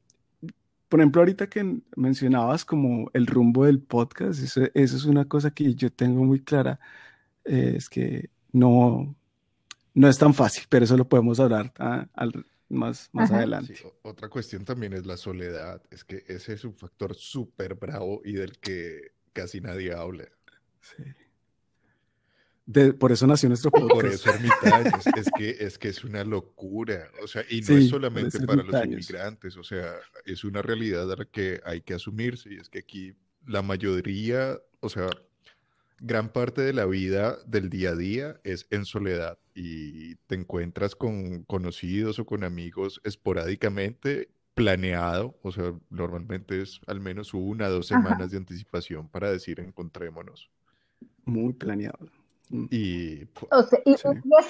[0.89, 5.75] por ejemplo, ahorita que mencionabas como el rumbo del podcast, eso, es una cosa que
[5.75, 6.79] yo tengo muy clara,
[7.45, 9.15] es que no,
[9.95, 13.75] no es tan fácil, pero eso lo podemos hablar ah, al, más, más adelante.
[14.03, 15.83] otra cuestión también es la soledad.
[15.91, 20.29] Es que ese es un factor súper bravo y del que casi nadie habla.
[20.81, 21.03] Sí.
[22.99, 23.93] por eso nació nuestro podcast.
[23.93, 25.07] Por eso ermitaños.
[25.17, 27.11] es, que, es que es una locura.
[27.23, 29.57] O sea, y no es solamente para los inmigrantes.
[29.57, 32.55] O sea, es una realidad a la que hay que asumirse.
[32.55, 33.15] Y es que aquí
[33.47, 35.09] la mayoría, o sea,
[36.03, 40.97] gran parte de la vida del día a día es en soledad y te encuentras
[40.97, 47.71] con conocidos o con amigos esporádicamente planeado, o sea, normalmente es al menos una o
[47.71, 50.51] dos semanas de anticipación para decir encontrémonos.
[51.25, 51.99] Muy planeado.
[52.51, 52.67] Mm.
[52.71, 53.23] Y,
[53.87, 54.05] es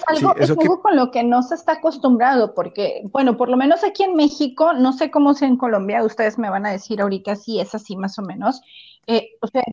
[0.07, 3.85] algo, es algo con lo que no se está acostumbrado, porque, bueno, por lo menos
[3.85, 7.37] aquí en México, no sé cómo sea en Colombia, ustedes me van a decir ahorita
[7.37, 8.63] si es así más o menos,
[9.07, 9.65] eh, o sea,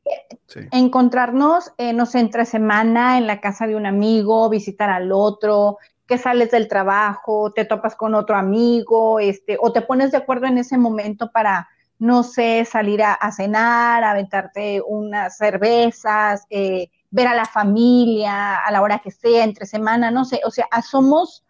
[0.72, 5.78] encontrarnos, eh, no sé, entre semana en la casa de un amigo, visitar al otro,
[6.08, 10.48] que sales del trabajo, te topas con otro amigo, este, o te pones de acuerdo
[10.48, 17.36] en ese momento para, no sé, salir a, cenar, aventarte unas cervezas, eh, ver a
[17.36, 21.46] la familia a la hora que sea, entre semana, no sé, o sea, somos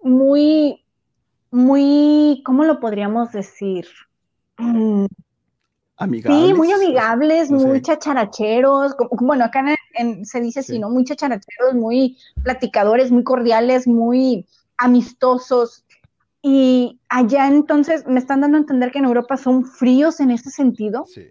[0.00, 0.84] muy,
[1.50, 3.88] muy, ¿cómo lo podríamos decir?
[4.58, 5.06] Mm,
[5.98, 6.46] amigables.
[6.46, 9.64] Sí, muy amigables, muy chacharacheros, bueno, acá
[10.22, 10.88] se dice así, ¿no?
[10.90, 15.84] Muy chacharacheros, muy platicadores, muy cordiales, muy amistosos.
[16.40, 20.50] Y allá entonces me están dando a entender que en Europa son fríos en ese
[20.50, 21.04] sentido.
[21.06, 21.28] Sí.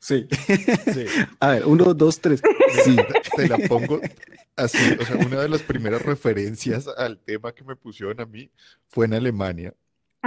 [0.00, 0.28] Sí.
[1.40, 2.42] A ver, uno, dos, tres.
[2.84, 2.96] Sí.
[3.36, 4.00] Te la pongo
[4.54, 4.96] así.
[5.00, 8.50] O sea, una de las primeras referencias al tema que me pusieron a mí
[8.88, 9.74] fue en Alemania.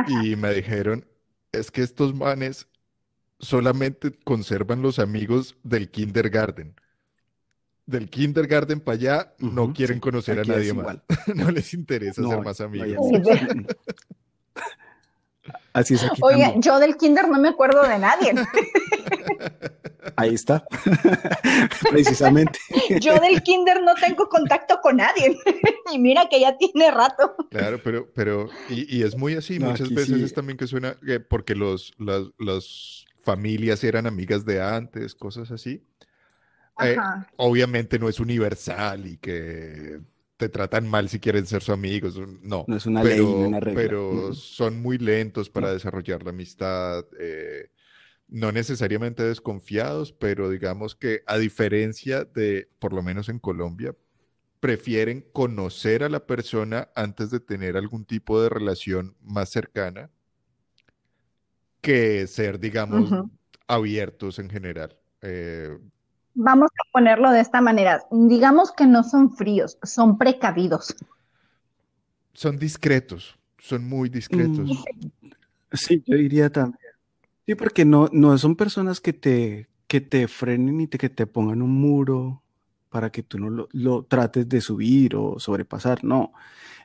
[0.08, 1.06] Y me dijeron,
[1.52, 2.68] es que estos manes
[3.40, 6.76] solamente conservan los amigos del kindergarten.
[7.86, 11.00] Del kindergarten para allá no quieren conocer a nadie más.
[11.36, 13.00] no les interesa ser más amigos.
[15.74, 16.20] Así es aquí.
[16.22, 18.34] Oye, yo del kinder no me acuerdo de nadie.
[20.16, 20.66] Ahí está.
[21.90, 22.60] Precisamente.
[23.00, 25.38] Yo del kinder no tengo contacto con nadie.
[25.94, 27.36] y mira que ya tiene rato.
[27.50, 29.60] Claro, pero, pero, y, es muy así.
[29.60, 30.98] Muchas veces es también que suena
[31.30, 35.84] porque los, las, familias eran amigas de antes, cosas así.
[36.82, 36.96] Eh,
[37.36, 40.00] obviamente no es universal y que
[40.40, 42.18] te tratan mal si quieren ser sus amigos.
[42.42, 43.82] No, no es una pero, ley, una regla.
[43.82, 47.04] Pero son muy lentos para desarrollar la amistad.
[47.20, 47.70] Eh,
[48.30, 53.94] no necesariamente desconfiados, pero digamos que a diferencia de, por lo menos en Colombia,
[54.62, 60.10] prefieren conocer a la persona antes de tener algún tipo de relación más cercana
[61.82, 63.12] que ser, digamos,
[63.68, 64.98] abiertos en general.
[65.22, 65.78] Eh,
[66.42, 70.96] vamos a ponerlo de esta manera, digamos que no son fríos, son precavidos.
[72.34, 74.70] Son discretos, son muy discretos.
[74.70, 75.32] Mm.
[75.74, 76.80] Sí, yo diría también.
[77.46, 81.28] Sí, porque no, no son personas que te, que te frenen y te, que te
[81.28, 82.42] pongan un muro
[82.90, 86.32] para que tú no lo, lo, trates de subir o sobrepasar, no.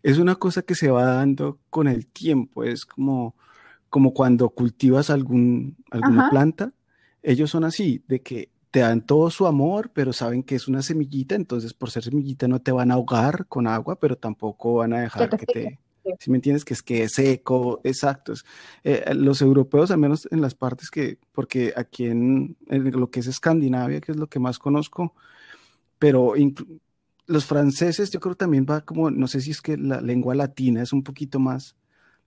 [0.02, 3.36] Es una cosa que se va dando con el tiempo, es como,
[3.88, 6.72] como cuando cultivas algún, alguna planta,
[7.22, 10.82] ellos son así, de que te dan todo su amor, pero saben que es una
[10.82, 14.94] semillita, entonces por ser semillita no te van a ahogar con agua, pero tampoco van
[14.94, 15.78] a dejar que te...
[16.18, 18.32] Si me entiendes, que es que es seco, exacto.
[18.82, 23.28] Eh, los europeos, al menos en las partes que, porque aquí en, lo que es
[23.28, 25.14] Escandinavia, que es lo que más conozco,
[26.00, 26.34] pero
[27.26, 30.82] los franceses, yo creo también va como, no sé si es que la lengua latina
[30.82, 31.76] es un poquito más,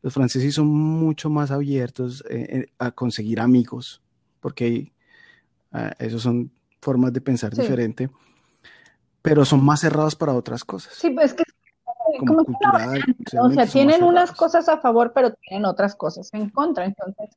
[0.02, 4.02] los franceses son mucho más abiertos eh, eh, a conseguir amigos,
[4.40, 4.94] porque
[5.78, 8.10] Ah, esos son formas de pensar diferente,
[9.22, 10.96] pero son más cerrados para otras cosas.
[10.96, 11.44] Sí, pues es que
[12.18, 13.04] como, cultural.
[13.40, 16.86] o sea, tienen unas cosas a favor, pero tienen otras cosas en contra.
[16.86, 17.30] Entonces,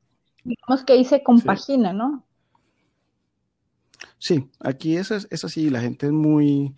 [0.43, 2.23] digamos que ahí se compagina, ¿no?
[4.17, 6.73] Sí, aquí es, es así, la gente es muy,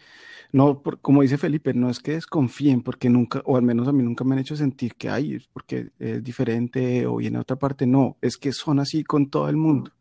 [0.52, 4.04] no, como dice Felipe, no es que desconfíen, porque nunca, o al menos a mí
[4.04, 7.86] nunca me han hecho sentir que hay, porque es diferente o viene a otra parte,
[7.86, 9.92] no, es que son así con todo el mundo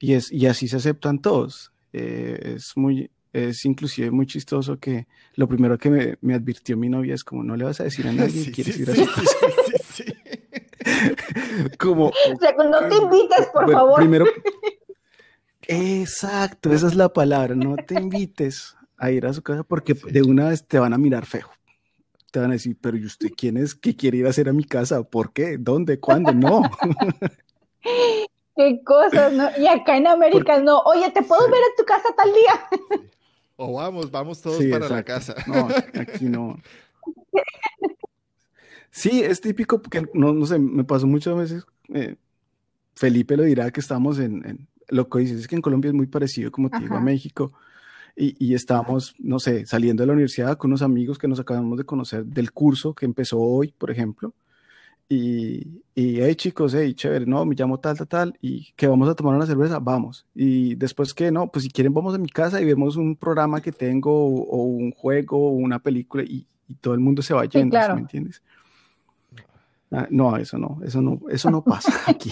[0.00, 1.72] y, es, y así se aceptan todos.
[1.92, 6.88] Eh, es muy, es inclusive muy chistoso que lo primero que me, me, advirtió mi
[6.88, 9.06] novia es como no le vas a decir a nadie que quieres ir a su
[9.06, 9.36] casa.
[11.78, 13.96] como o sea, no te invites, por favor.
[13.96, 14.24] Primero,
[15.68, 20.22] exacto, esa es la palabra, no te invites a ir a su casa porque de
[20.22, 21.48] una vez te van a mirar feo.
[22.30, 24.52] Te van a decir, pero ¿y usted quién es que quiere ir a hacer a
[24.52, 25.02] mi casa?
[25.02, 25.56] ¿Por qué?
[25.58, 25.98] ¿Dónde?
[25.98, 26.32] ¿Cuándo?
[26.32, 26.62] No.
[28.60, 29.48] Qué cosas, ¿no?
[29.58, 33.08] Y acá en América no, oye, ¿te puedo ver en tu casa tal día?
[33.56, 35.34] O vamos, vamos todos para la casa.
[35.46, 35.68] No,
[35.98, 36.58] aquí no.
[38.90, 42.16] Sí, es típico porque, no, no sé, me pasó muchas veces, eh,
[42.94, 45.94] Felipe lo dirá que estamos en, en, lo que dices es que en Colombia es
[45.94, 47.52] muy parecido, como te digo, a México,
[48.14, 51.78] y, y estamos, no sé, saliendo de la universidad con unos amigos que nos acabamos
[51.78, 54.34] de conocer del curso que empezó hoy, por ejemplo,
[55.12, 59.08] y, y, hey chicos, hey, chévere, no, me llamo tal, tal, tal, y que vamos
[59.08, 60.24] a tomar una cerveza, vamos.
[60.36, 63.60] Y después que no, pues si quieren vamos a mi casa y vemos un programa
[63.60, 67.34] que tengo, o, o un juego, o una película, y, y, todo el mundo se
[67.34, 67.96] va yendo, sí, claro.
[67.96, 68.40] ¿me entiendes?
[69.90, 72.30] Ah, no, eso no, eso no, eso no pasa aquí.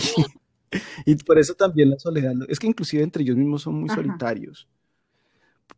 [1.04, 3.96] y por eso también la soledad, es que inclusive entre ellos mismos son muy Ajá.
[3.96, 4.68] solitarios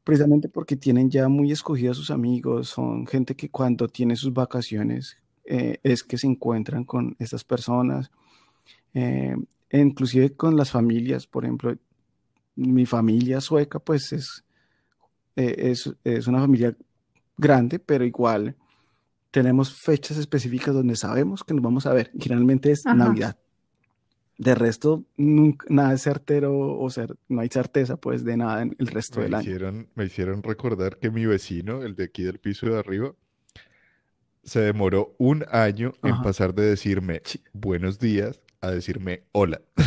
[0.05, 5.17] precisamente porque tienen ya muy escogidos sus amigos, son gente que cuando tiene sus vacaciones
[5.53, 8.09] eh, es que se encuentran con estas personas,
[8.95, 9.35] eh,
[9.73, 11.77] inclusive con las familias, por ejemplo,
[12.55, 14.45] mi familia sueca pues es,
[15.35, 16.77] eh, es, es, una familia
[17.37, 18.55] grande, pero igual
[19.33, 22.95] tenemos fechas específicas donde sabemos que nos vamos a ver, generalmente es Ajá.
[22.95, 23.37] Navidad.
[24.39, 28.77] De resto, nunca, nada es certero o ser, no hay certeza pues de nada en
[28.79, 29.87] el resto me del hicieron, año.
[29.97, 33.15] Me hicieron recordar que mi vecino, el de aquí del piso de arriba,
[34.51, 36.17] se demoró un año Ajá.
[36.17, 37.41] en pasar de decirme sí.
[37.53, 39.61] buenos días a decirme hola.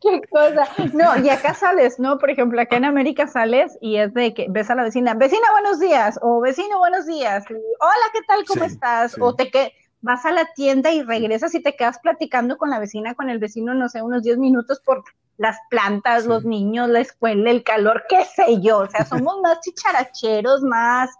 [0.00, 0.66] Qué cosa.
[0.94, 2.16] No, y acá sales, ¿no?
[2.18, 5.46] Por ejemplo, acá en América sales y es de que ves a la vecina, vecina,
[5.52, 8.46] buenos días, o vecino, buenos días, y, hola, ¿qué tal?
[8.46, 9.12] ¿Cómo sí, estás?
[9.12, 9.20] Sí.
[9.20, 12.78] O te que vas a la tienda y regresas y te quedas platicando con la
[12.78, 15.04] vecina, con el vecino, no sé, unos 10 minutos por
[15.38, 16.28] las plantas, sí.
[16.28, 18.80] los niños, la escuela, el calor, qué sé yo.
[18.80, 21.10] O sea, somos más chicharacheros, más,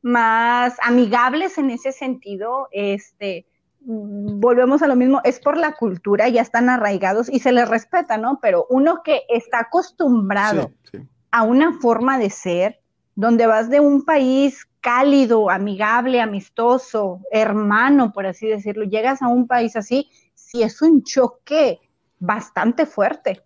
[0.00, 2.68] más amigables en ese sentido.
[2.70, 3.46] Este,
[3.80, 8.16] volvemos a lo mismo, es por la cultura, ya están arraigados y se les respeta,
[8.16, 8.38] ¿no?
[8.40, 11.08] Pero uno que está acostumbrado sí, sí.
[11.30, 12.80] a una forma de ser,
[13.14, 19.46] donde vas de un país cálido, amigable, amistoso, hermano, por así decirlo, llegas a un
[19.46, 21.80] país así, si es un choque
[22.18, 23.42] bastante fuerte.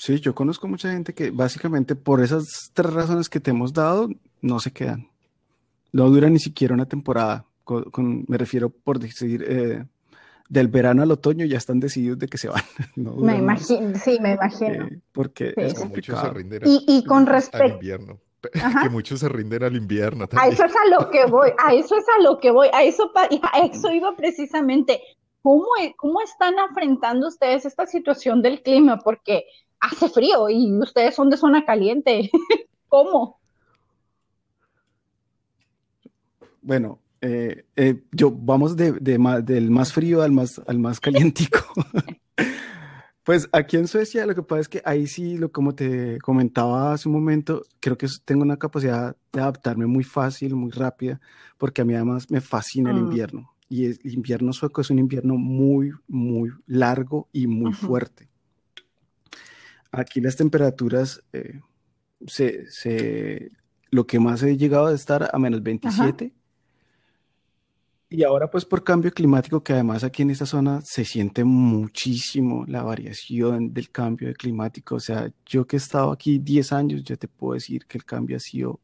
[0.00, 4.08] Sí, yo conozco mucha gente que básicamente por esas tres razones que te hemos dado,
[4.40, 5.10] no se quedan.
[5.92, 7.44] No dura ni siquiera una temporada.
[7.64, 9.84] Con, con, me refiero por decir, eh,
[10.48, 12.62] del verano al otoño ya están decididos de que se van.
[12.96, 14.86] No me imagino, sí, me imagino.
[14.86, 15.54] Eh, porque sí.
[15.64, 16.32] es complicado.
[16.40, 17.66] y, y, con respecto...
[17.66, 18.18] Al invierno.
[18.54, 18.84] Ajá.
[18.84, 20.26] Que muchos se rinden al invierno.
[20.26, 20.50] También.
[20.50, 22.84] A eso es a lo que voy, a eso es a lo que voy, a
[22.84, 25.02] eso, a eso iba precisamente.
[25.42, 25.66] ¿Cómo,
[25.98, 28.98] ¿Cómo están afrontando ustedes esta situación del clima?
[28.98, 29.44] Porque
[29.80, 32.30] hace frío y ustedes son de zona caliente.
[32.88, 33.40] ¿Cómo?
[36.62, 41.00] Bueno, eh, eh, yo vamos de, de, de, del más frío al más, al más
[41.00, 41.60] calientico.
[43.24, 46.92] pues aquí en Suecia lo que pasa es que ahí sí, lo, como te comentaba
[46.92, 51.20] hace un momento, creo que tengo una capacidad de adaptarme muy fácil, muy rápida,
[51.58, 52.96] porque a mí además me fascina mm.
[52.96, 53.54] el invierno.
[53.68, 57.86] Y el invierno sueco es un invierno muy, muy largo y muy uh -huh.
[57.86, 58.29] fuerte.
[59.92, 61.60] Aquí las temperaturas, eh,
[62.26, 63.50] se, se,
[63.90, 66.24] lo que más he llegado a estar a menos 27.
[66.26, 66.40] Ajá.
[68.12, 72.64] Y ahora pues por cambio climático, que además aquí en esta zona se siente muchísimo
[72.66, 74.96] la variación del cambio climático.
[74.96, 78.04] O sea, yo que he estado aquí 10 años, yo te puedo decir que el
[78.04, 78.80] cambio ha sido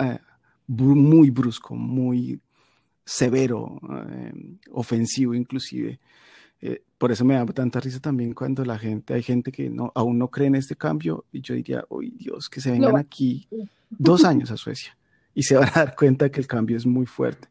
[0.00, 0.18] eh,
[0.66, 2.40] muy brusco, muy
[3.04, 3.78] severo,
[4.08, 4.32] eh,
[4.70, 6.00] ofensivo inclusive.
[6.66, 9.92] Eh, por eso me da tanta risa también cuando la gente, hay gente que no,
[9.94, 12.96] aún no cree en este cambio y yo diría, uy Dios, que se vengan no.
[12.96, 13.46] aquí
[13.90, 14.96] dos años a Suecia
[15.34, 17.48] y se van a dar cuenta que el cambio es muy fuerte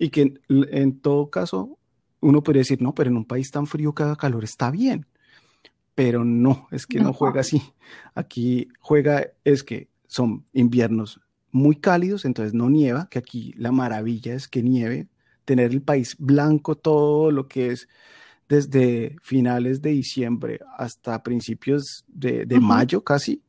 [0.00, 1.78] y que en, en todo caso
[2.18, 5.06] uno podría decir, no, pero en un país tan frío que haga calor está bien,
[5.94, 7.62] pero no, es que no juega así.
[8.16, 11.20] Aquí juega, es que son inviernos
[11.52, 15.06] muy cálidos, entonces no nieva, que aquí la maravilla es que nieve,
[15.44, 17.88] tener el país blanco, todo lo que es
[18.48, 22.62] desde finales de diciembre hasta principios de, de uh -huh.
[22.62, 23.42] mayo casi,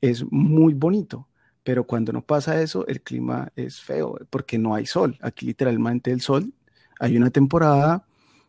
[0.00, 1.28] es muy bonito.
[1.62, 5.16] Pero cuando no pasa eso, el clima es feo porque no hay sol.
[5.22, 6.52] Aquí literalmente el sol,
[7.00, 8.06] hay una temporada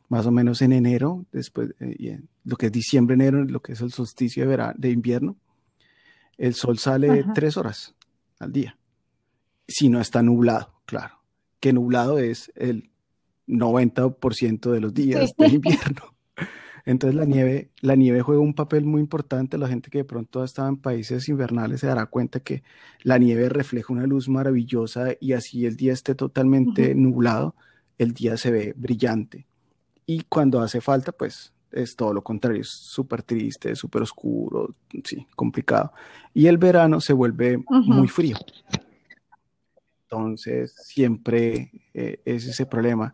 [0.09, 3.81] más o menos en enero, después, eh, lo que es diciembre, enero, lo que es
[3.81, 5.35] el solsticio de, verano, de invierno,
[6.37, 7.95] el sol sale tres horas
[8.39, 8.77] al día.
[9.67, 11.15] Si no está nublado, claro.
[11.59, 12.91] Que nublado es el
[13.47, 16.15] 90% de los días de invierno.
[16.85, 19.57] Entonces la nieve, la nieve juega un papel muy importante.
[19.57, 22.63] La gente que de pronto ha estado en países invernales se dará cuenta que
[23.01, 27.55] la nieve refleja una luz maravillosa y así el día esté totalmente nublado,
[27.97, 29.47] el día se ve brillante.
[30.05, 34.69] Y cuando hace falta, pues es todo lo contrario, es súper triste, súper oscuro,
[35.03, 35.91] sí, complicado.
[36.33, 38.37] Y el verano se vuelve muy frío.
[40.15, 43.13] Entonces, siempre eh, es ese problema.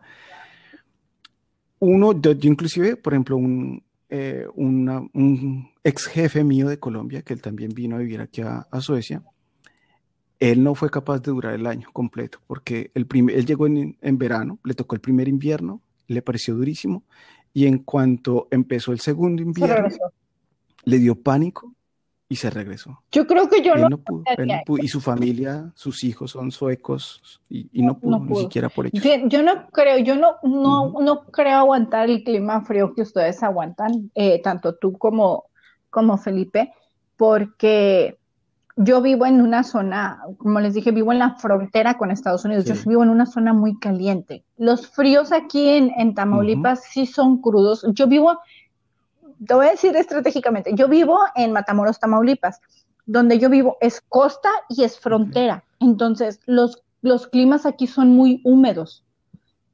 [1.78, 7.42] Uno, yo, inclusive, por ejemplo, un, eh, un, ex jefe mío de Colombia, que él
[7.42, 9.22] también vino a vivir aquí a, Suecia,
[10.38, 14.18] él no fue capaz de durar el año completo, porque el él llegó en, en
[14.18, 17.04] verano, le tocó el primer invierno, le pareció durísimo,
[17.52, 19.88] y en cuanto empezó el segundo invierno,
[20.84, 21.74] le dio pánico
[22.32, 22.98] y se regresó.
[23.12, 24.24] Yo creo que yo no, pudo,
[24.80, 29.04] y su familia, sus hijos son suecos y, no, pudo, ni siquiera por ellos.
[29.26, 34.10] Yo, no creo, yo no, no, no creo aguantar el clima frío que ustedes aguantan,
[34.14, 35.44] eh, tanto tú como,
[35.90, 36.72] como Felipe,
[37.18, 38.16] porque
[38.76, 42.64] yo vivo en una zona, como les dije, vivo en la frontera con Estados Unidos.
[42.64, 44.46] Yo vivo en una zona muy caliente.
[44.56, 47.84] Los fríos aquí en, Tamaulipas sí son crudos.
[47.92, 48.38] Yo vivo,
[49.46, 52.60] te voy a decir estratégicamente, yo vivo en Matamoros, Tamaulipas.
[53.04, 55.64] Donde yo vivo es costa y es frontera.
[55.80, 59.04] Entonces, los, los climas aquí son muy húmedos.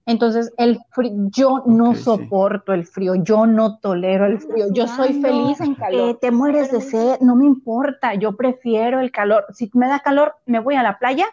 [0.07, 5.21] Entonces, el frío, yo no soporto el frío, yo no tolero el frío, yo soy
[5.21, 6.19] feliz en calor.
[6.19, 9.45] te mueres de sed, no me importa, yo prefiero el calor.
[9.53, 11.27] Si me da calor, me voy a la playa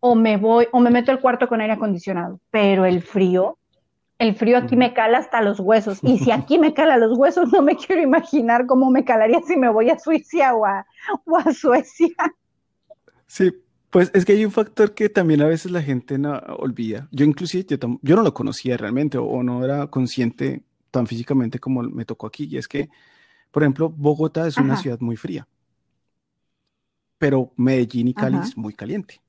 [0.00, 2.40] o me voy o me meto al cuarto con aire acondicionado.
[2.50, 3.56] Pero el frío,
[4.20, 5.98] el frío aquí me cala hasta los huesos.
[6.02, 9.56] Y si aquí me cala los huesos, no me quiero imaginar cómo me calaría si
[9.56, 10.86] me voy a Suiza o a,
[11.24, 12.14] o a Suecia.
[13.26, 13.50] Sí,
[13.88, 17.08] pues es que hay un factor que también a veces la gente no olvida.
[17.10, 17.64] Yo inclusive,
[18.02, 22.46] yo, no lo conocía realmente o, no era consciente tan físicamente como me tocó aquí.
[22.50, 22.90] Y es que,
[23.50, 25.48] por ejemplo, Bogotá es una ciudad muy fría,
[27.16, 29.20] pero Medellín y Cali es muy caliente.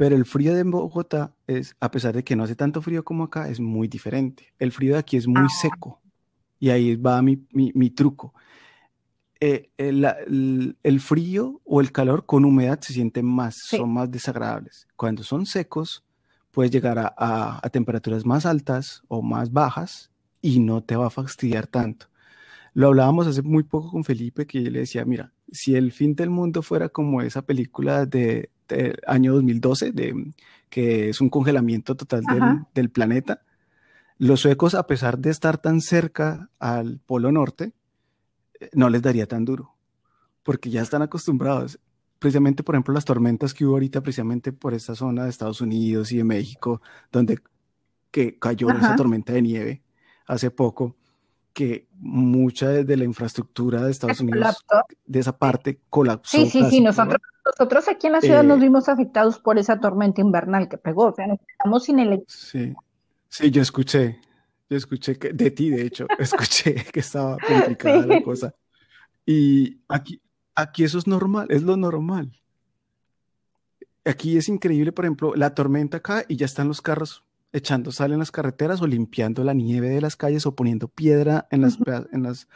[0.00, 3.24] Pero el frío de Bogotá es, a pesar de que no hace tanto frío como
[3.24, 4.46] acá, es muy diferente.
[4.58, 5.48] El frío de aquí es muy ah.
[5.60, 6.00] seco.
[6.58, 8.32] Y ahí va mi, mi truco.
[9.40, 14.88] Eh, el, frío o el calor con humedad se sienten más, son más desagradables.
[14.96, 16.02] Cuando son secos,
[16.50, 21.66] puedes llegar a, temperaturas más altas o más bajas y no te va a fastidiar
[21.66, 22.06] tanto.
[22.72, 26.14] Lo hablábamos hace muy poco con Felipe, que yo le decía, mira, si el fin
[26.14, 28.48] del mundo fuera como esa película de,
[29.06, 30.32] año 2012, de,
[30.68, 33.42] que es un congelamiento total del, del planeta,
[34.18, 37.72] los suecos, a pesar de estar tan cerca al Polo Norte,
[38.74, 39.74] no les daría tan duro,
[40.42, 41.80] porque ya están acostumbrados.
[42.18, 46.12] Precisamente, por ejemplo, las tormentas que hubo ahorita, precisamente por esta zona de Estados Unidos
[46.12, 47.38] y de México, donde
[48.10, 49.82] que cayó esa tormenta de nieve
[50.26, 50.96] hace poco,
[51.60, 54.64] que mucha de la infraestructura de Estados Unidos,
[55.04, 56.38] de esa parte, colapsó.
[56.38, 59.78] Sí, sí, sí, nosotros, nosotros aquí en la ciudad nos eh, vimos afectados por esa
[59.78, 62.72] tormenta invernal que pegó, o sea, nos quedamos sin electricidad.
[62.72, 62.74] Sí,
[63.28, 64.22] sí, yo escuché,
[64.70, 68.54] yo escuché que, de ti, de hecho, escuché que estaba complicada la cosa.
[69.26, 70.22] Y aquí,
[70.54, 72.32] aquí eso es normal, es lo normal.
[74.06, 77.22] Aquí es increíble, por ejemplo, la tormenta acá y ya están los carros
[77.52, 81.46] echando sal en las carreteras o limpiando la nieve de las calles o poniendo piedra
[81.50, 81.78] en las,
[82.12, 82.48] en las,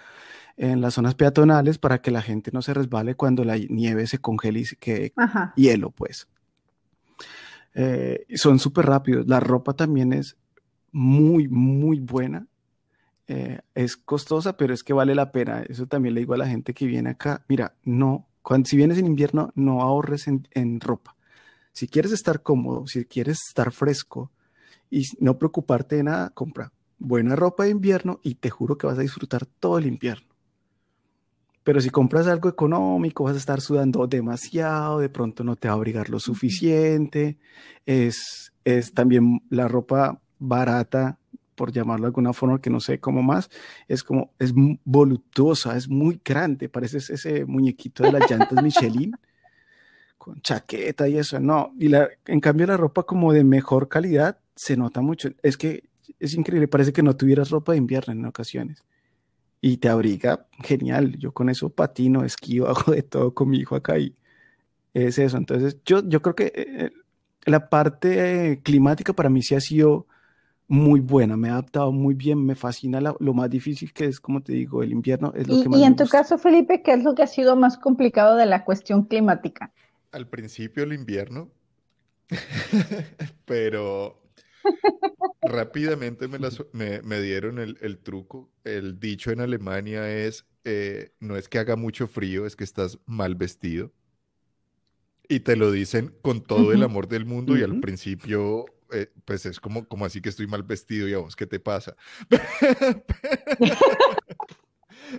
[0.57, 4.19] en las zonas peatonales para que la gente no se resbale cuando la nieve se
[4.19, 5.13] congele y se quede
[5.57, 6.29] hielo, pues.
[7.75, 9.27] Eh, son súper rápidos.
[9.27, 10.37] La ropa también es
[10.93, 12.47] muy, muy buena.
[13.27, 15.63] Eh, es costosa, pero es que vale la pena.
[15.69, 17.45] Eso también le digo a la gente que viene acá.
[17.49, 21.17] Mira, no, cuando, si vienes en invierno, no ahorres en, ropa.
[21.73, 24.31] Si quieres estar cómodo, si quieres estar fresco
[24.95, 28.97] y no preocuparte de nada, compra buena ropa de invierno y te juro que vas
[28.97, 30.29] a disfrutar todo el invierno.
[31.65, 35.75] Pero si compras algo económico, vas a estar sudando demasiado, de pronto no te va
[35.75, 37.39] a abrigar lo suficiente.
[37.87, 41.19] Es, es también la ropa barata,
[41.57, 43.51] por llamarlo de alguna forma, que no sé cómo más,
[43.89, 44.53] es como, es
[44.85, 49.13] voluptuosa, es muy grande, parece ese muñequito de las llantas Michelin,
[50.19, 54.39] con chaqueta y eso, no, y la, en cambio la ropa como de mejor calidad
[54.55, 55.85] se nota mucho, es que
[56.19, 58.85] es increíble, parece que no tuvieras ropa de invierno en ocasiones,
[59.67, 63.75] y te abriga, genial, yo con eso patino, esquivo, hago de todo con mi hijo
[63.75, 64.15] acá y
[64.93, 65.39] es eso.
[65.39, 66.91] Entonces, yo, yo creo que eh,
[67.47, 70.07] la parte climática para mí sí ha sido
[70.69, 74.43] muy buena, me he adaptado muy bien, me fascina lo más difícil que es, como
[74.43, 75.33] te digo, el invierno.
[75.35, 77.27] Es lo y, que más y en tu caso, Felipe, ¿qué es lo que ha
[77.27, 79.73] sido más complicado de la cuestión climática?
[80.13, 81.49] Al principio el invierno,
[83.47, 84.21] pero
[85.43, 88.51] rápidamente me, dieron el, truco.
[88.65, 92.99] El dicho en Alemania es, eh, no es que haga mucho frío, es que estás
[93.07, 93.93] mal vestido.
[95.29, 99.47] Y te lo dicen con todo el amor del mundo y al principio eh, pues
[99.47, 101.97] es como, como así que estoy mal vestido y a vos, ¿qué te pasa?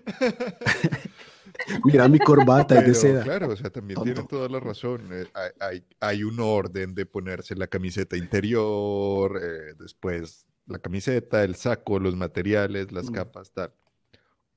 [1.83, 3.23] Mira mi corbata es de seda.
[3.23, 5.09] Claro, o sea, también tiene toda la razón.
[5.11, 5.25] Eh,
[5.59, 11.99] hay, hay, un orden de ponerse la camiseta interior, eh, después la camiseta, el saco,
[11.99, 13.13] los materiales, las mm.
[13.13, 13.73] capas, tal.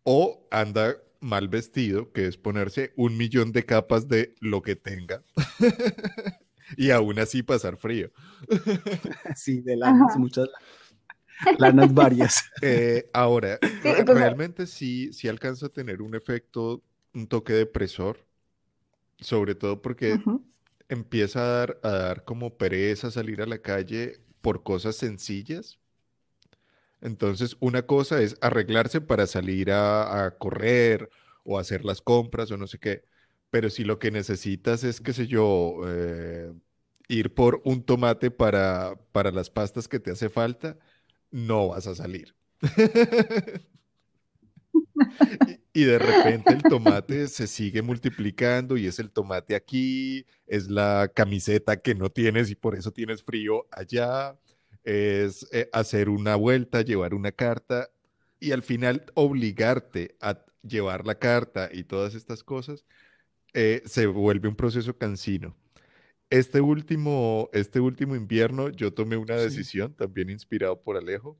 [0.02, 5.22] O anda mal vestido, que es ponerse un millón de capas de lo que tenga.
[6.76, 8.10] y aún así pasar frío.
[9.36, 10.48] Sí, de lanas, muchas
[11.58, 12.50] lanas varias.
[12.62, 16.82] Eh, ahora, pues, realmente sí, sí alcanza a tener un efecto,
[17.14, 18.18] un toque depresor,
[19.20, 20.18] sobre todo porque
[20.88, 25.78] empieza a dar, a dar como pereza salir a la calle por cosas sencillas.
[27.00, 31.08] Entonces, una cosa es arreglarse para salir a, a correr
[31.44, 33.04] o hacer las compras o no sé qué
[33.50, 36.52] pero si lo que necesitas es, qué sé yo, eh,
[37.08, 40.78] ir por un tomate para, para las pastas que te hace falta,
[41.30, 42.34] no vas a salir.
[45.72, 51.10] y, de repente el tomate se sigue multiplicando y es el tomate aquí, es la
[51.14, 54.36] camiseta que no tienes y por eso tienes frío allá,
[54.84, 57.90] es eh, hacer una vuelta, llevar una carta
[58.40, 62.84] y al final obligarte a llevar la carta y todas estas cosas
[63.54, 65.56] eh, se vuelve un proceso cansino.
[66.30, 71.38] Este último, este último invierno yo tomé una decisión, también inspirado por Alejo,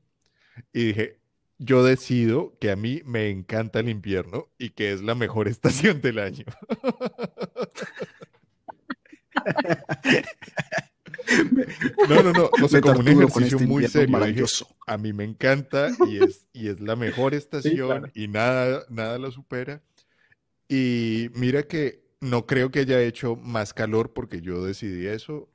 [0.73, 1.19] y dije,
[1.59, 6.01] yo decido que a mí me encanta el invierno y que es la mejor estación
[6.01, 6.45] del año.
[12.09, 14.45] No, no, no, o sea, como un ejercicio este muy serio.
[14.87, 19.31] a mí me encanta y es, y es la mejor estación y nada, nada la
[19.31, 19.81] supera.
[20.67, 25.49] Y mira que no creo que haya hecho más calor porque yo decidí eso,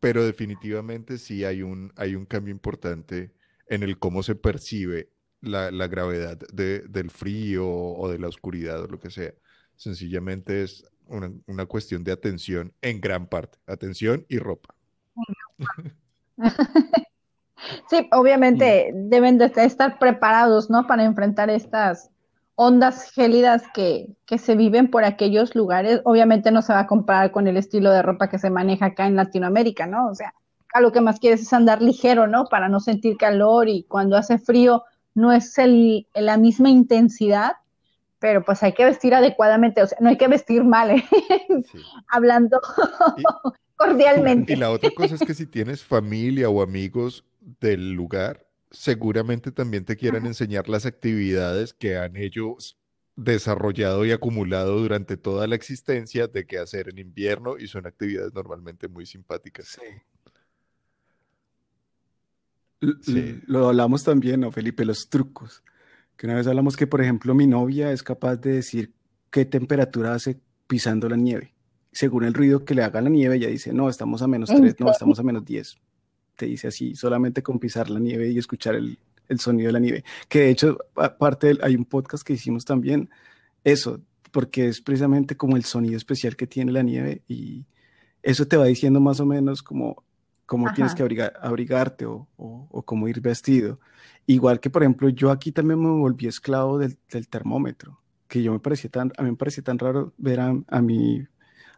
[0.00, 3.32] pero definitivamente sí hay un, hay un cambio importante
[3.68, 5.10] en el cómo se percibe
[5.40, 9.32] la, gravedad del frío o de la oscuridad o lo que sea.
[9.76, 14.74] Sencillamente es una, cuestión de atención en gran parte, atención y ropa.
[17.88, 20.86] Sí, obviamente deben de estar preparados, ¿no?
[20.86, 22.10] Para enfrentar estas,
[22.56, 27.30] ondas gélidas que, que, se viven por aquellos lugares, obviamente no se va a comparar
[27.30, 30.08] con el estilo de ropa que se maneja acá en Latinoamérica, ¿no?
[30.08, 30.34] O sea,
[30.68, 32.46] acá lo que más quieres es andar ligero, ¿no?
[32.46, 34.84] Para no sentir calor y cuando hace frío
[35.14, 37.52] no es el, la misma intensidad,
[38.18, 41.04] pero pues hay que vestir adecuadamente, o sea, no hay que vestir mal, ¿eh?
[42.08, 42.58] hablando
[43.76, 44.54] cordialmente.
[44.54, 47.24] Y la otra cosa es que si tienes familia o amigos
[47.60, 52.78] del lugar, seguramente también te quieran enseñar las actividades que han ellos
[53.16, 58.34] desarrollado y acumulado durante toda la existencia de qué hacer en invierno y son actividades
[58.34, 59.78] normalmente muy simpáticas.
[63.00, 63.40] Sí.
[63.46, 64.84] Lo hablamos también, ¿no, Felipe?
[64.84, 65.64] Los trucos.
[66.16, 68.92] Que una vez hablamos que, por ejemplo, mi novia es capaz de decir
[69.30, 71.54] qué temperatura hace pisando la nieve.
[71.92, 74.76] Según el ruido que le haga la nieve, ella dice, no, estamos a menos 3,
[74.78, 75.78] no, estamos a menos 10
[76.36, 78.98] te dice así, solamente con pisar la nieve y escuchar el,
[79.38, 80.04] sonido de la nieve.
[80.28, 83.10] Que de hecho, aparte, hay un podcast que hicimos también,
[83.64, 87.64] eso, porque es precisamente como el sonido especial que tiene la nieve y
[88.22, 90.04] eso te va diciendo más o menos como
[90.46, 93.80] cómo tienes que abrigarte o, o, cómo ir vestido.
[94.26, 96.96] Igual que, por ejemplo, yo aquí también me volví esclavo del,
[97.28, 100.82] termómetro, que yo me parecía tan, a mí me parecía tan raro ver a, a
[100.82, 101.26] mi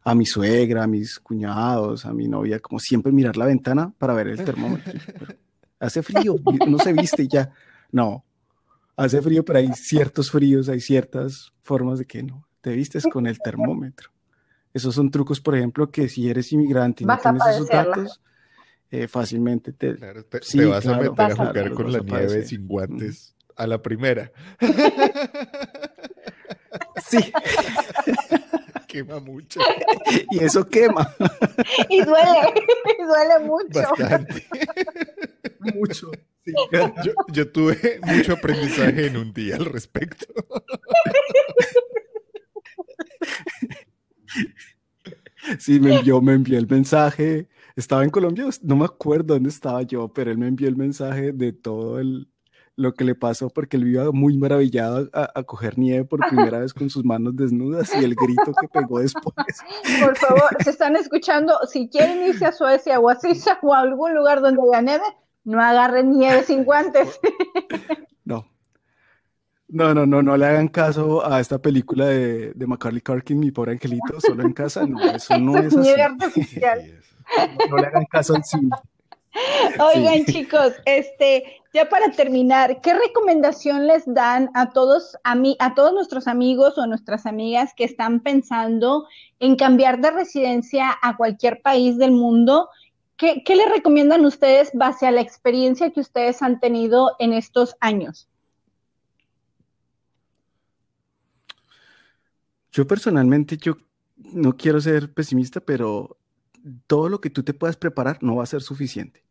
[0.08, 4.14] a mi suegra, a mis cuñados, a mi novia, como siempre mirar la ventana para
[4.14, 4.92] ver el termómetro.
[5.80, 6.36] hace frío,
[6.66, 7.52] no se viste ya.
[7.92, 8.24] No,
[8.96, 13.26] hace frío, pero hay ciertos fríos, hay ciertas formas de que no, te vistes con
[13.26, 14.10] el termómetro.
[14.72, 18.22] Esos son trucos, por ejemplo, que si eres inmigrante y no tienes esos datos,
[18.90, 23.66] eh, fácilmente te, te, vas a meter a jugar con la nieve sin guantes a
[23.66, 24.32] la primera.
[27.10, 27.18] Sí.
[28.88, 29.60] quema mucho.
[30.32, 31.14] y eso quema.
[31.88, 32.54] y duele,
[32.98, 33.80] y duele mucho.
[33.80, 34.46] Bastante.
[35.74, 36.10] mucho.
[36.72, 36.94] Yo,
[37.30, 40.26] yo, tuve mucho aprendizaje en un día al respecto.
[45.58, 47.48] Sí, me envió, me envió el mensaje.
[47.76, 51.32] Estaba en Colombia, no me acuerdo dónde estaba yo, pero él me envió el mensaje
[51.32, 52.28] de todo el,
[52.78, 56.72] lo que le pasó porque él iba muy maravillado a, coger nieve por primera vez
[56.72, 59.34] con sus manos desnudas y el grito que pegó después.
[60.00, 63.80] Por favor, se están escuchando, si quieren irse a Suecia o a Suiza o a
[63.80, 65.04] algún lugar donde haya nieve,
[65.42, 67.18] no agarren nieve sin guantes.
[68.24, 68.46] No.
[69.66, 73.50] No, no, no, no le hagan caso a esta película de, de Macaulay Culkin, mi
[73.50, 74.86] pobre angelito, solo en casa.
[74.86, 76.60] No, eso no es, así.
[77.68, 78.70] No, le hagan caso al cine.
[79.78, 81.44] Oigan, chicos, este,
[81.78, 86.88] ya para terminar, ¿qué recomendación les dan a todos, a, a todos nuestros amigos o
[86.88, 89.06] nuestras amigas que están pensando
[89.38, 92.68] en cambiar de residencia a cualquier país del mundo
[93.16, 97.76] ¿Qué, ¿Qué, le recomiendan ustedes base a la experiencia que ustedes han tenido en estos
[97.80, 98.28] años?
[102.72, 103.76] Yo personalmente, yo
[104.16, 106.16] no quiero ser pesimista, pero
[106.88, 109.24] todo lo que tú te puedas preparar no va a ser suficiente.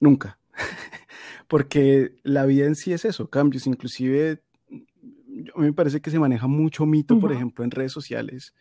[0.00, 0.38] Nunca.
[1.52, 3.66] Porque la vida en sí es eso, cambios.
[3.66, 4.42] Inclusive,
[5.54, 8.54] a mí me parece que se maneja mucho mito, por ejemplo, en redes sociales,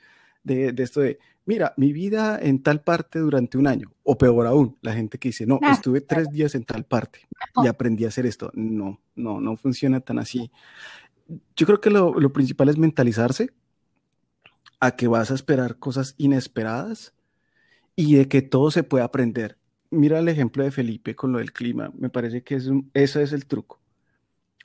[0.44, 4.78] de, esto de, mira, mi vida en tal parte durante un año, o peor aún,
[4.82, 7.30] la gente que dice, no, ah, estuve tres días en tal parte
[7.64, 8.52] y aprendí a hacer esto.
[8.56, 10.52] No, no, no funciona tan así.
[11.56, 13.52] Yo creo que lo, lo principal es mentalizarse
[14.82, 17.14] a que vas a esperar cosas inesperadas
[17.96, 19.61] y de que todo se puede aprender.
[19.92, 21.92] Mira el ejemplo de Felipe con lo del clima.
[21.98, 23.80] Me parece que es ese es el truco.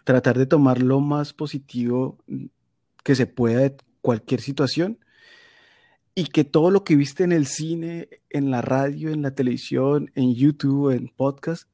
[0.05, 2.19] Tratar de tomar lo más positivo
[3.03, 4.99] que se pueda de cualquier situación
[6.15, 10.11] y que todo lo que viste en el cine, en la radio, en la televisión,
[10.15, 11.69] en YouTube, en podcast,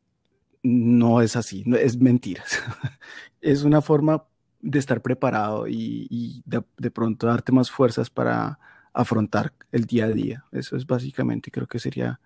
[0.62, 2.60] no es así, no, es mentiras.
[3.40, 4.24] es una forma
[4.60, 8.58] de estar preparado y, de, pronto darte más fuerzas para
[8.92, 10.44] afrontar el día a día.
[10.52, 12.20] Eso es básicamente, creo que sería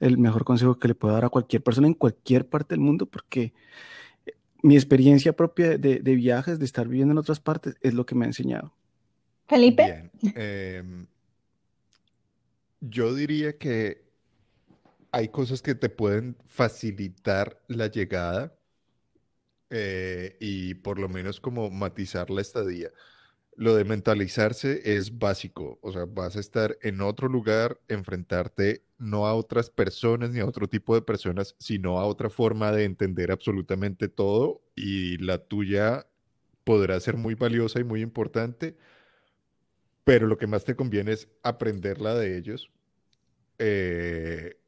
[0.00, 3.06] el mejor consejo que le puedo dar a cualquier persona en cualquier parte del mundo,
[3.06, 3.52] porque
[4.62, 8.24] mi experiencia propia de, viajes, de estar viviendo en otras partes, es lo que me
[8.24, 8.74] ha enseñado.
[9.46, 10.10] Felipe.
[10.34, 11.06] Em,
[12.80, 14.02] yo diría que
[15.12, 18.54] hay cosas que te pueden facilitar la llegada
[19.70, 22.90] eh, y por lo menos como matizar la estadía.
[23.56, 29.26] Lo de mentalizarse es básico, o sea, vas a estar en otro lugar, enfrentarte no
[29.26, 33.32] a otras personas ni a otro tipo de personas, sino a otra forma de entender
[33.32, 36.06] absolutamente todo y la tuya
[36.64, 38.76] podrá ser muy valiosa y muy importante,
[40.04, 42.70] pero lo que más te conviene es aprenderla de ellos,
[43.58, 44.58] eh,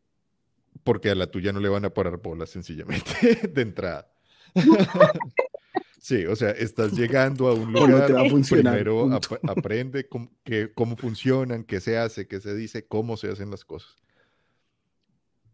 [0.83, 3.12] porque a la tuya no le van a parar bolas sencillamente
[3.53, 4.11] de entrada.
[6.01, 8.11] sí, o sea, estás llegando a un lugar,
[8.49, 9.11] primero
[9.47, 10.30] aprende cómo,
[10.74, 14.03] cómo funcionan, qué se hace, qué se dice, cómo se hacen las cosas.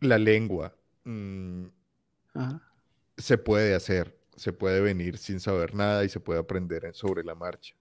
[0.01, 0.75] La lengua
[1.05, 1.67] mm,
[3.17, 7.35] se puede hacer, se puede venir sin saber nada y se puede aprender sobre la
[7.35, 7.75] marcha,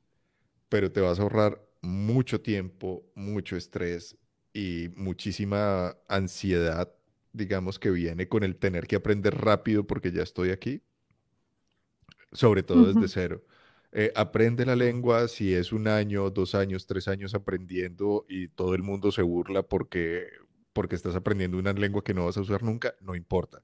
[0.69, 4.17] pero te vas a ahorrar mucho tiempo, mucho estrés
[4.53, 6.93] y muchísima ansiedad,
[7.33, 10.81] digamos, que viene con el tener que aprender rápido porque ya estoy aquí,
[12.31, 13.43] sobre todo desde cero.
[13.91, 18.75] Eh, aprende la lengua si es un año, dos años, tres años aprendiendo y todo
[18.75, 20.27] el mundo se burla porque,
[20.77, 23.63] porque estás aprendiendo una lengua que no vas a usar nunca, no importa.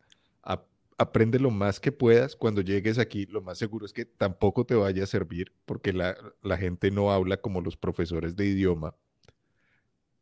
[0.97, 2.35] aprende lo más que puedas.
[2.35, 6.17] Cuando llegues aquí, lo más seguro es que tampoco te vaya a servir porque la,
[6.41, 8.95] la gente no habla como los profesores de idioma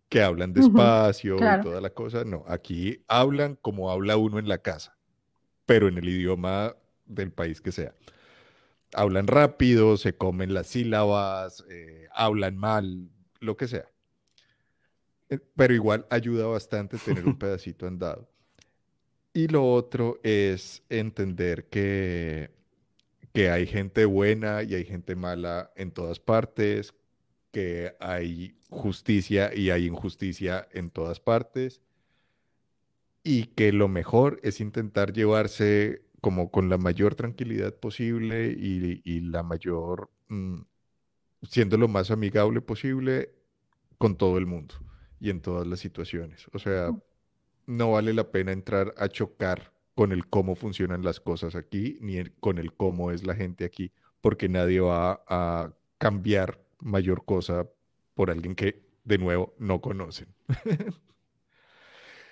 [0.10, 2.26] que hablan despacio y toda la cosa.
[2.26, 4.98] No, aquí hablan como habla uno en la casa,
[5.66, 6.76] pero en el idioma
[7.06, 7.94] del país que sea.
[8.94, 13.91] Hablan rápido, se comen las sílabas, eh, hablan mal, lo que sea.
[15.32, 18.30] Eh, pero igual ayuda bastante tener un pedacito andado.
[19.34, 22.52] Y lo otro es entender que,
[23.34, 26.94] que hay gente buena y hay gente mala en todas partes,
[27.52, 31.82] que hay justicia y hay injusticia en todas partes
[33.24, 39.44] y que lo mejor es intentar llevarse como con la mayor tranquilidad posible y, la
[39.44, 40.62] mayor, mm,
[41.44, 43.34] siendo lo más amigable posible
[43.98, 44.76] con todo el mundo
[45.22, 46.48] y en todas las situaciones.
[46.52, 46.90] O sea,
[47.68, 52.24] no vale la pena entrar a chocar con el cómo funcionan las cosas aquí, ni
[52.40, 57.68] con el cómo es la gente aquí, porque nadie va a cambiar mayor cosa
[58.16, 60.28] por alguien que, de nuevo, no conocen.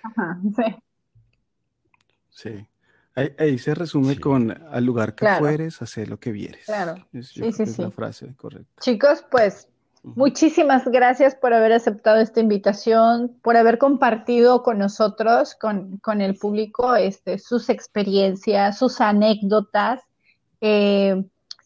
[0.02, 0.76] Ajá, sí.
[2.30, 2.66] Sí.
[3.14, 6.64] Ahí, se resume con al lugar que fueres, hacer lo que vieres.
[6.64, 7.06] Claro.
[7.12, 8.80] Es, sí, sí, es la frase correcta.
[8.80, 9.68] Chicos, pues
[10.02, 16.96] Muchísimas gracias por haber aceptado esta invitación, por haber compartido con nosotros, con, el público,
[16.96, 20.00] este, sus experiencias, sus anécdotas,
[20.62, 21.22] eh,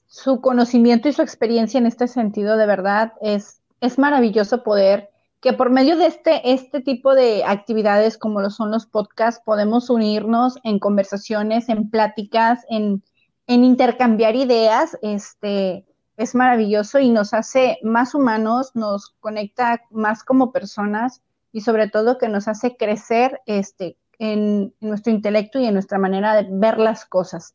[0.09, 2.57] su conocimiento y su experiencia en este sentido.
[2.57, 5.11] De verdad, es, es maravilloso poder
[5.41, 9.91] que por medio de este, este tipo de actividades como lo son los podcasts, podemos
[9.91, 13.05] unirnos en conversaciones, en pláticas, en,
[13.47, 14.99] en intercambiar ideas.
[15.03, 15.85] Este,
[16.17, 22.19] es maravilloso y nos hace más humanos, nos conecta más como personas y sobre todo
[22.19, 27.05] que nos hace crecer este, en, nuestro intelecto y en nuestra manera de ver las
[27.05, 27.55] cosas.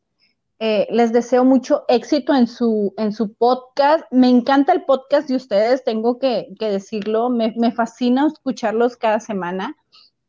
[0.58, 4.04] Eh, les deseo mucho éxito en su, en su podcast.
[4.10, 7.30] Me encanta el podcast de ustedes, tengo que, decirlo.
[7.30, 9.76] Me, me, fascina escucharlos cada semana.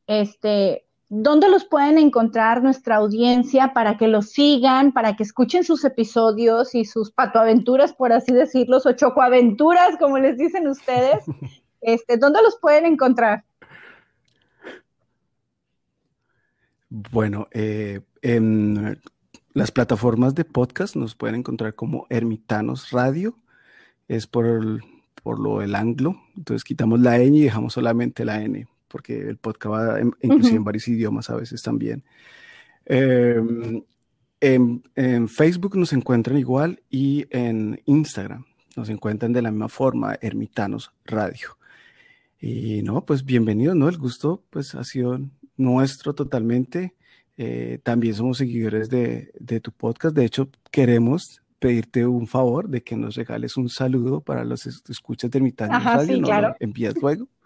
[0.08, 5.84] Este, ¿Dónde los pueden encontrar nuestra audiencia para que los sigan, para que escuchen sus
[5.84, 11.26] episodios y sus patoaventuras, por así decirlo, o chocoaventuras, como les dicen ustedes?
[11.84, 13.44] Este, ¿Dónde los pueden encontrar?
[16.90, 19.02] Bueno, eh, en
[19.54, 23.36] las plataformas de podcast nos pueden encontrar como Ermitanos Radio,
[24.08, 24.82] es por,
[25.24, 29.38] por lo del anglo, entonces quitamos la ñ y dejamos solamente la n porque el
[29.38, 32.04] podcast va en, inclusive en varios idiomas a veces también.
[32.86, 33.84] Em,
[34.40, 40.92] en, Facebook nos encuentran igual y en Instagram nos encuentran de la misma forma, Ermitanos
[41.06, 41.58] Radio.
[42.40, 43.88] Y no, pues bienvenido, ¿no?
[43.88, 45.20] El gusto pues ha sido
[45.58, 46.96] nuestro totalmente.
[47.38, 49.32] Eh, también somos seguidores de,
[49.62, 50.16] tu podcast.
[50.16, 55.30] De hecho, queremos pedirte un favor de que nos regales un saludo para los escuchas
[55.30, 56.16] de Ermitanos Radio.
[56.16, 56.56] Sí, claro.
[56.60, 57.28] envías luego.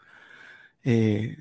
[0.88, 1.36] Eh,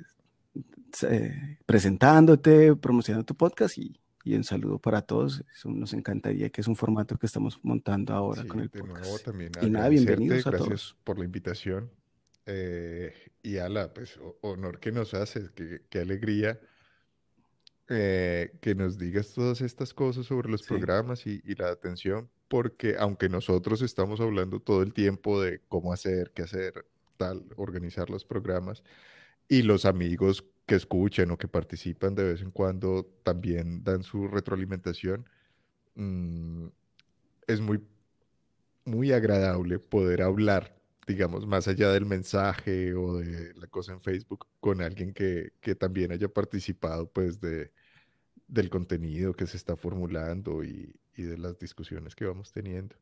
[1.02, 5.44] eh, presentándote, promocionando tu podcast y, y, un saludo para todos.
[5.66, 9.28] nos encantaría que es un formato que estamos montando ahora con el podcast.
[9.60, 11.90] y nada, bienvenidos a gracias por la invitación.
[12.46, 16.58] Eh, y a la pues, honor que nos haces, qué alegría
[17.86, 23.28] que nos digas todas estas cosas sobre los programas y, y, la atención, porque aunque
[23.28, 26.86] nosotros estamos hablando todo el tiempo de cómo hacer, qué hacer,
[27.18, 28.82] tal, organizar los programas,
[29.48, 34.28] y los amigos que escuchan o que participan de vez en cuando también dan su
[34.28, 35.28] retroalimentación.
[35.96, 36.68] Mm,
[37.46, 37.80] es muy,
[38.84, 40.76] muy agradable poder hablar,
[41.06, 45.74] digamos, más allá del mensaje o de la cosa en Facebook, con alguien que, que
[45.74, 47.72] también haya participado pues de,
[48.48, 52.96] del contenido que se está formulando y, y de las discusiones que vamos teniendo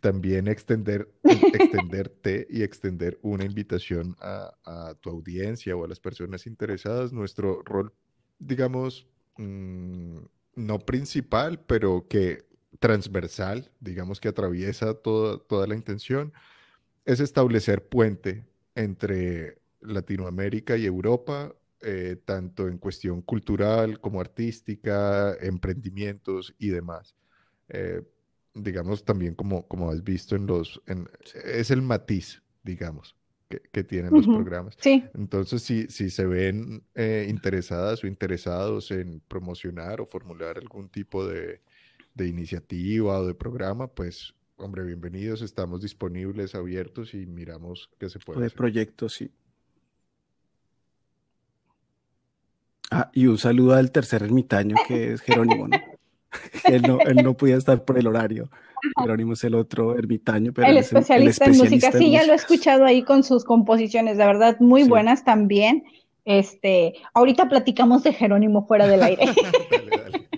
[0.00, 7.12] también extender, extenderte y extender una invitación a, tu audiencia o a las personas interesadas.
[7.12, 7.92] Nuestro rol,
[8.38, 10.18] digamos, mm,
[10.56, 12.44] no principal, pero que
[12.78, 16.32] transversal, digamos que atraviesa toda la intención,
[17.04, 18.44] es establecer puente
[18.74, 27.14] entre Latinoamérica y Europa, eh, tanto en cuestión cultural como artística, emprendimientos y demás.
[27.68, 28.02] Eh,
[28.62, 30.80] digamos, también como, como has visto en los,
[31.44, 33.16] es el matiz, digamos,
[33.48, 34.76] que, tienen los programas.
[34.78, 35.04] Sí.
[35.14, 41.26] Entonces, si, si se ven eh, interesadas o interesados en promocionar o formular algún tipo
[41.26, 41.60] de,
[42.18, 48.40] iniciativa o de programa, pues, hombre, bienvenidos, estamos disponibles, abiertos y miramos qué se puede.
[48.40, 49.30] de proyectos, sí.
[52.90, 55.76] Ah, y un saludo al tercer ermitaño que es Jerónimo, ¿no?
[56.64, 58.48] él, no, él no podía estar por el horario.
[59.00, 61.92] Jerónimo es el otro ermitaño, pero el, especialista, en música.
[61.92, 65.84] Sí, ya lo he escuchado ahí con sus composiciones, de verdad, muy buenas también.
[66.24, 69.26] Este, ahorita platicamos de Jerónimo fuera del aire.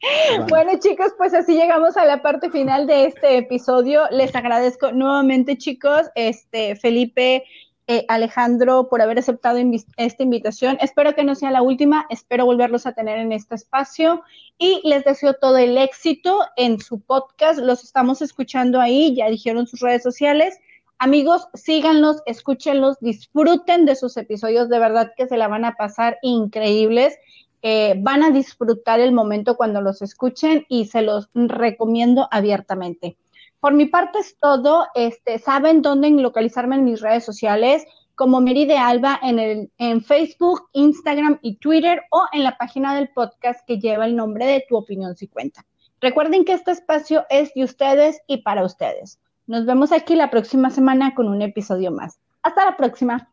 [0.48, 4.02] Bueno, chicos, pues así llegamos a la parte final de este episodio.
[4.10, 7.44] Les agradezco nuevamente, chicos, este Felipe
[7.92, 9.58] eh, Alejandro, por haber aceptado
[9.96, 10.78] esta invitación.
[10.80, 14.22] Espero que no sea la última, espero volverlos a tener en este espacio
[14.58, 17.58] y les deseo todo el éxito en su podcast.
[17.58, 20.60] Los estamos escuchando ahí, ya dijeron sus redes sociales.
[20.98, 26.16] Amigos, síganlos, escúchenlos, disfruten de sus episodios, de verdad que se la van a pasar
[26.22, 27.18] increíbles.
[27.62, 33.16] Eh, van a disfrutar el momento cuando los escuchen y se los recomiendo abiertamente.
[33.60, 34.86] Por mi parte es todo.
[34.94, 37.84] Este, saben dónde localizarme en mis redes sociales,
[38.14, 42.94] como Meri de Alba en, el, en Facebook, Instagram y Twitter o en la página
[42.94, 45.64] del podcast que lleva el nombre de Tu Opinión Si Cuenta.
[46.00, 49.20] Recuerden que este espacio es de ustedes y para ustedes.
[49.46, 52.20] Nos vemos aquí la próxima semana con un episodio más.
[52.42, 53.30] Hasta la próxima.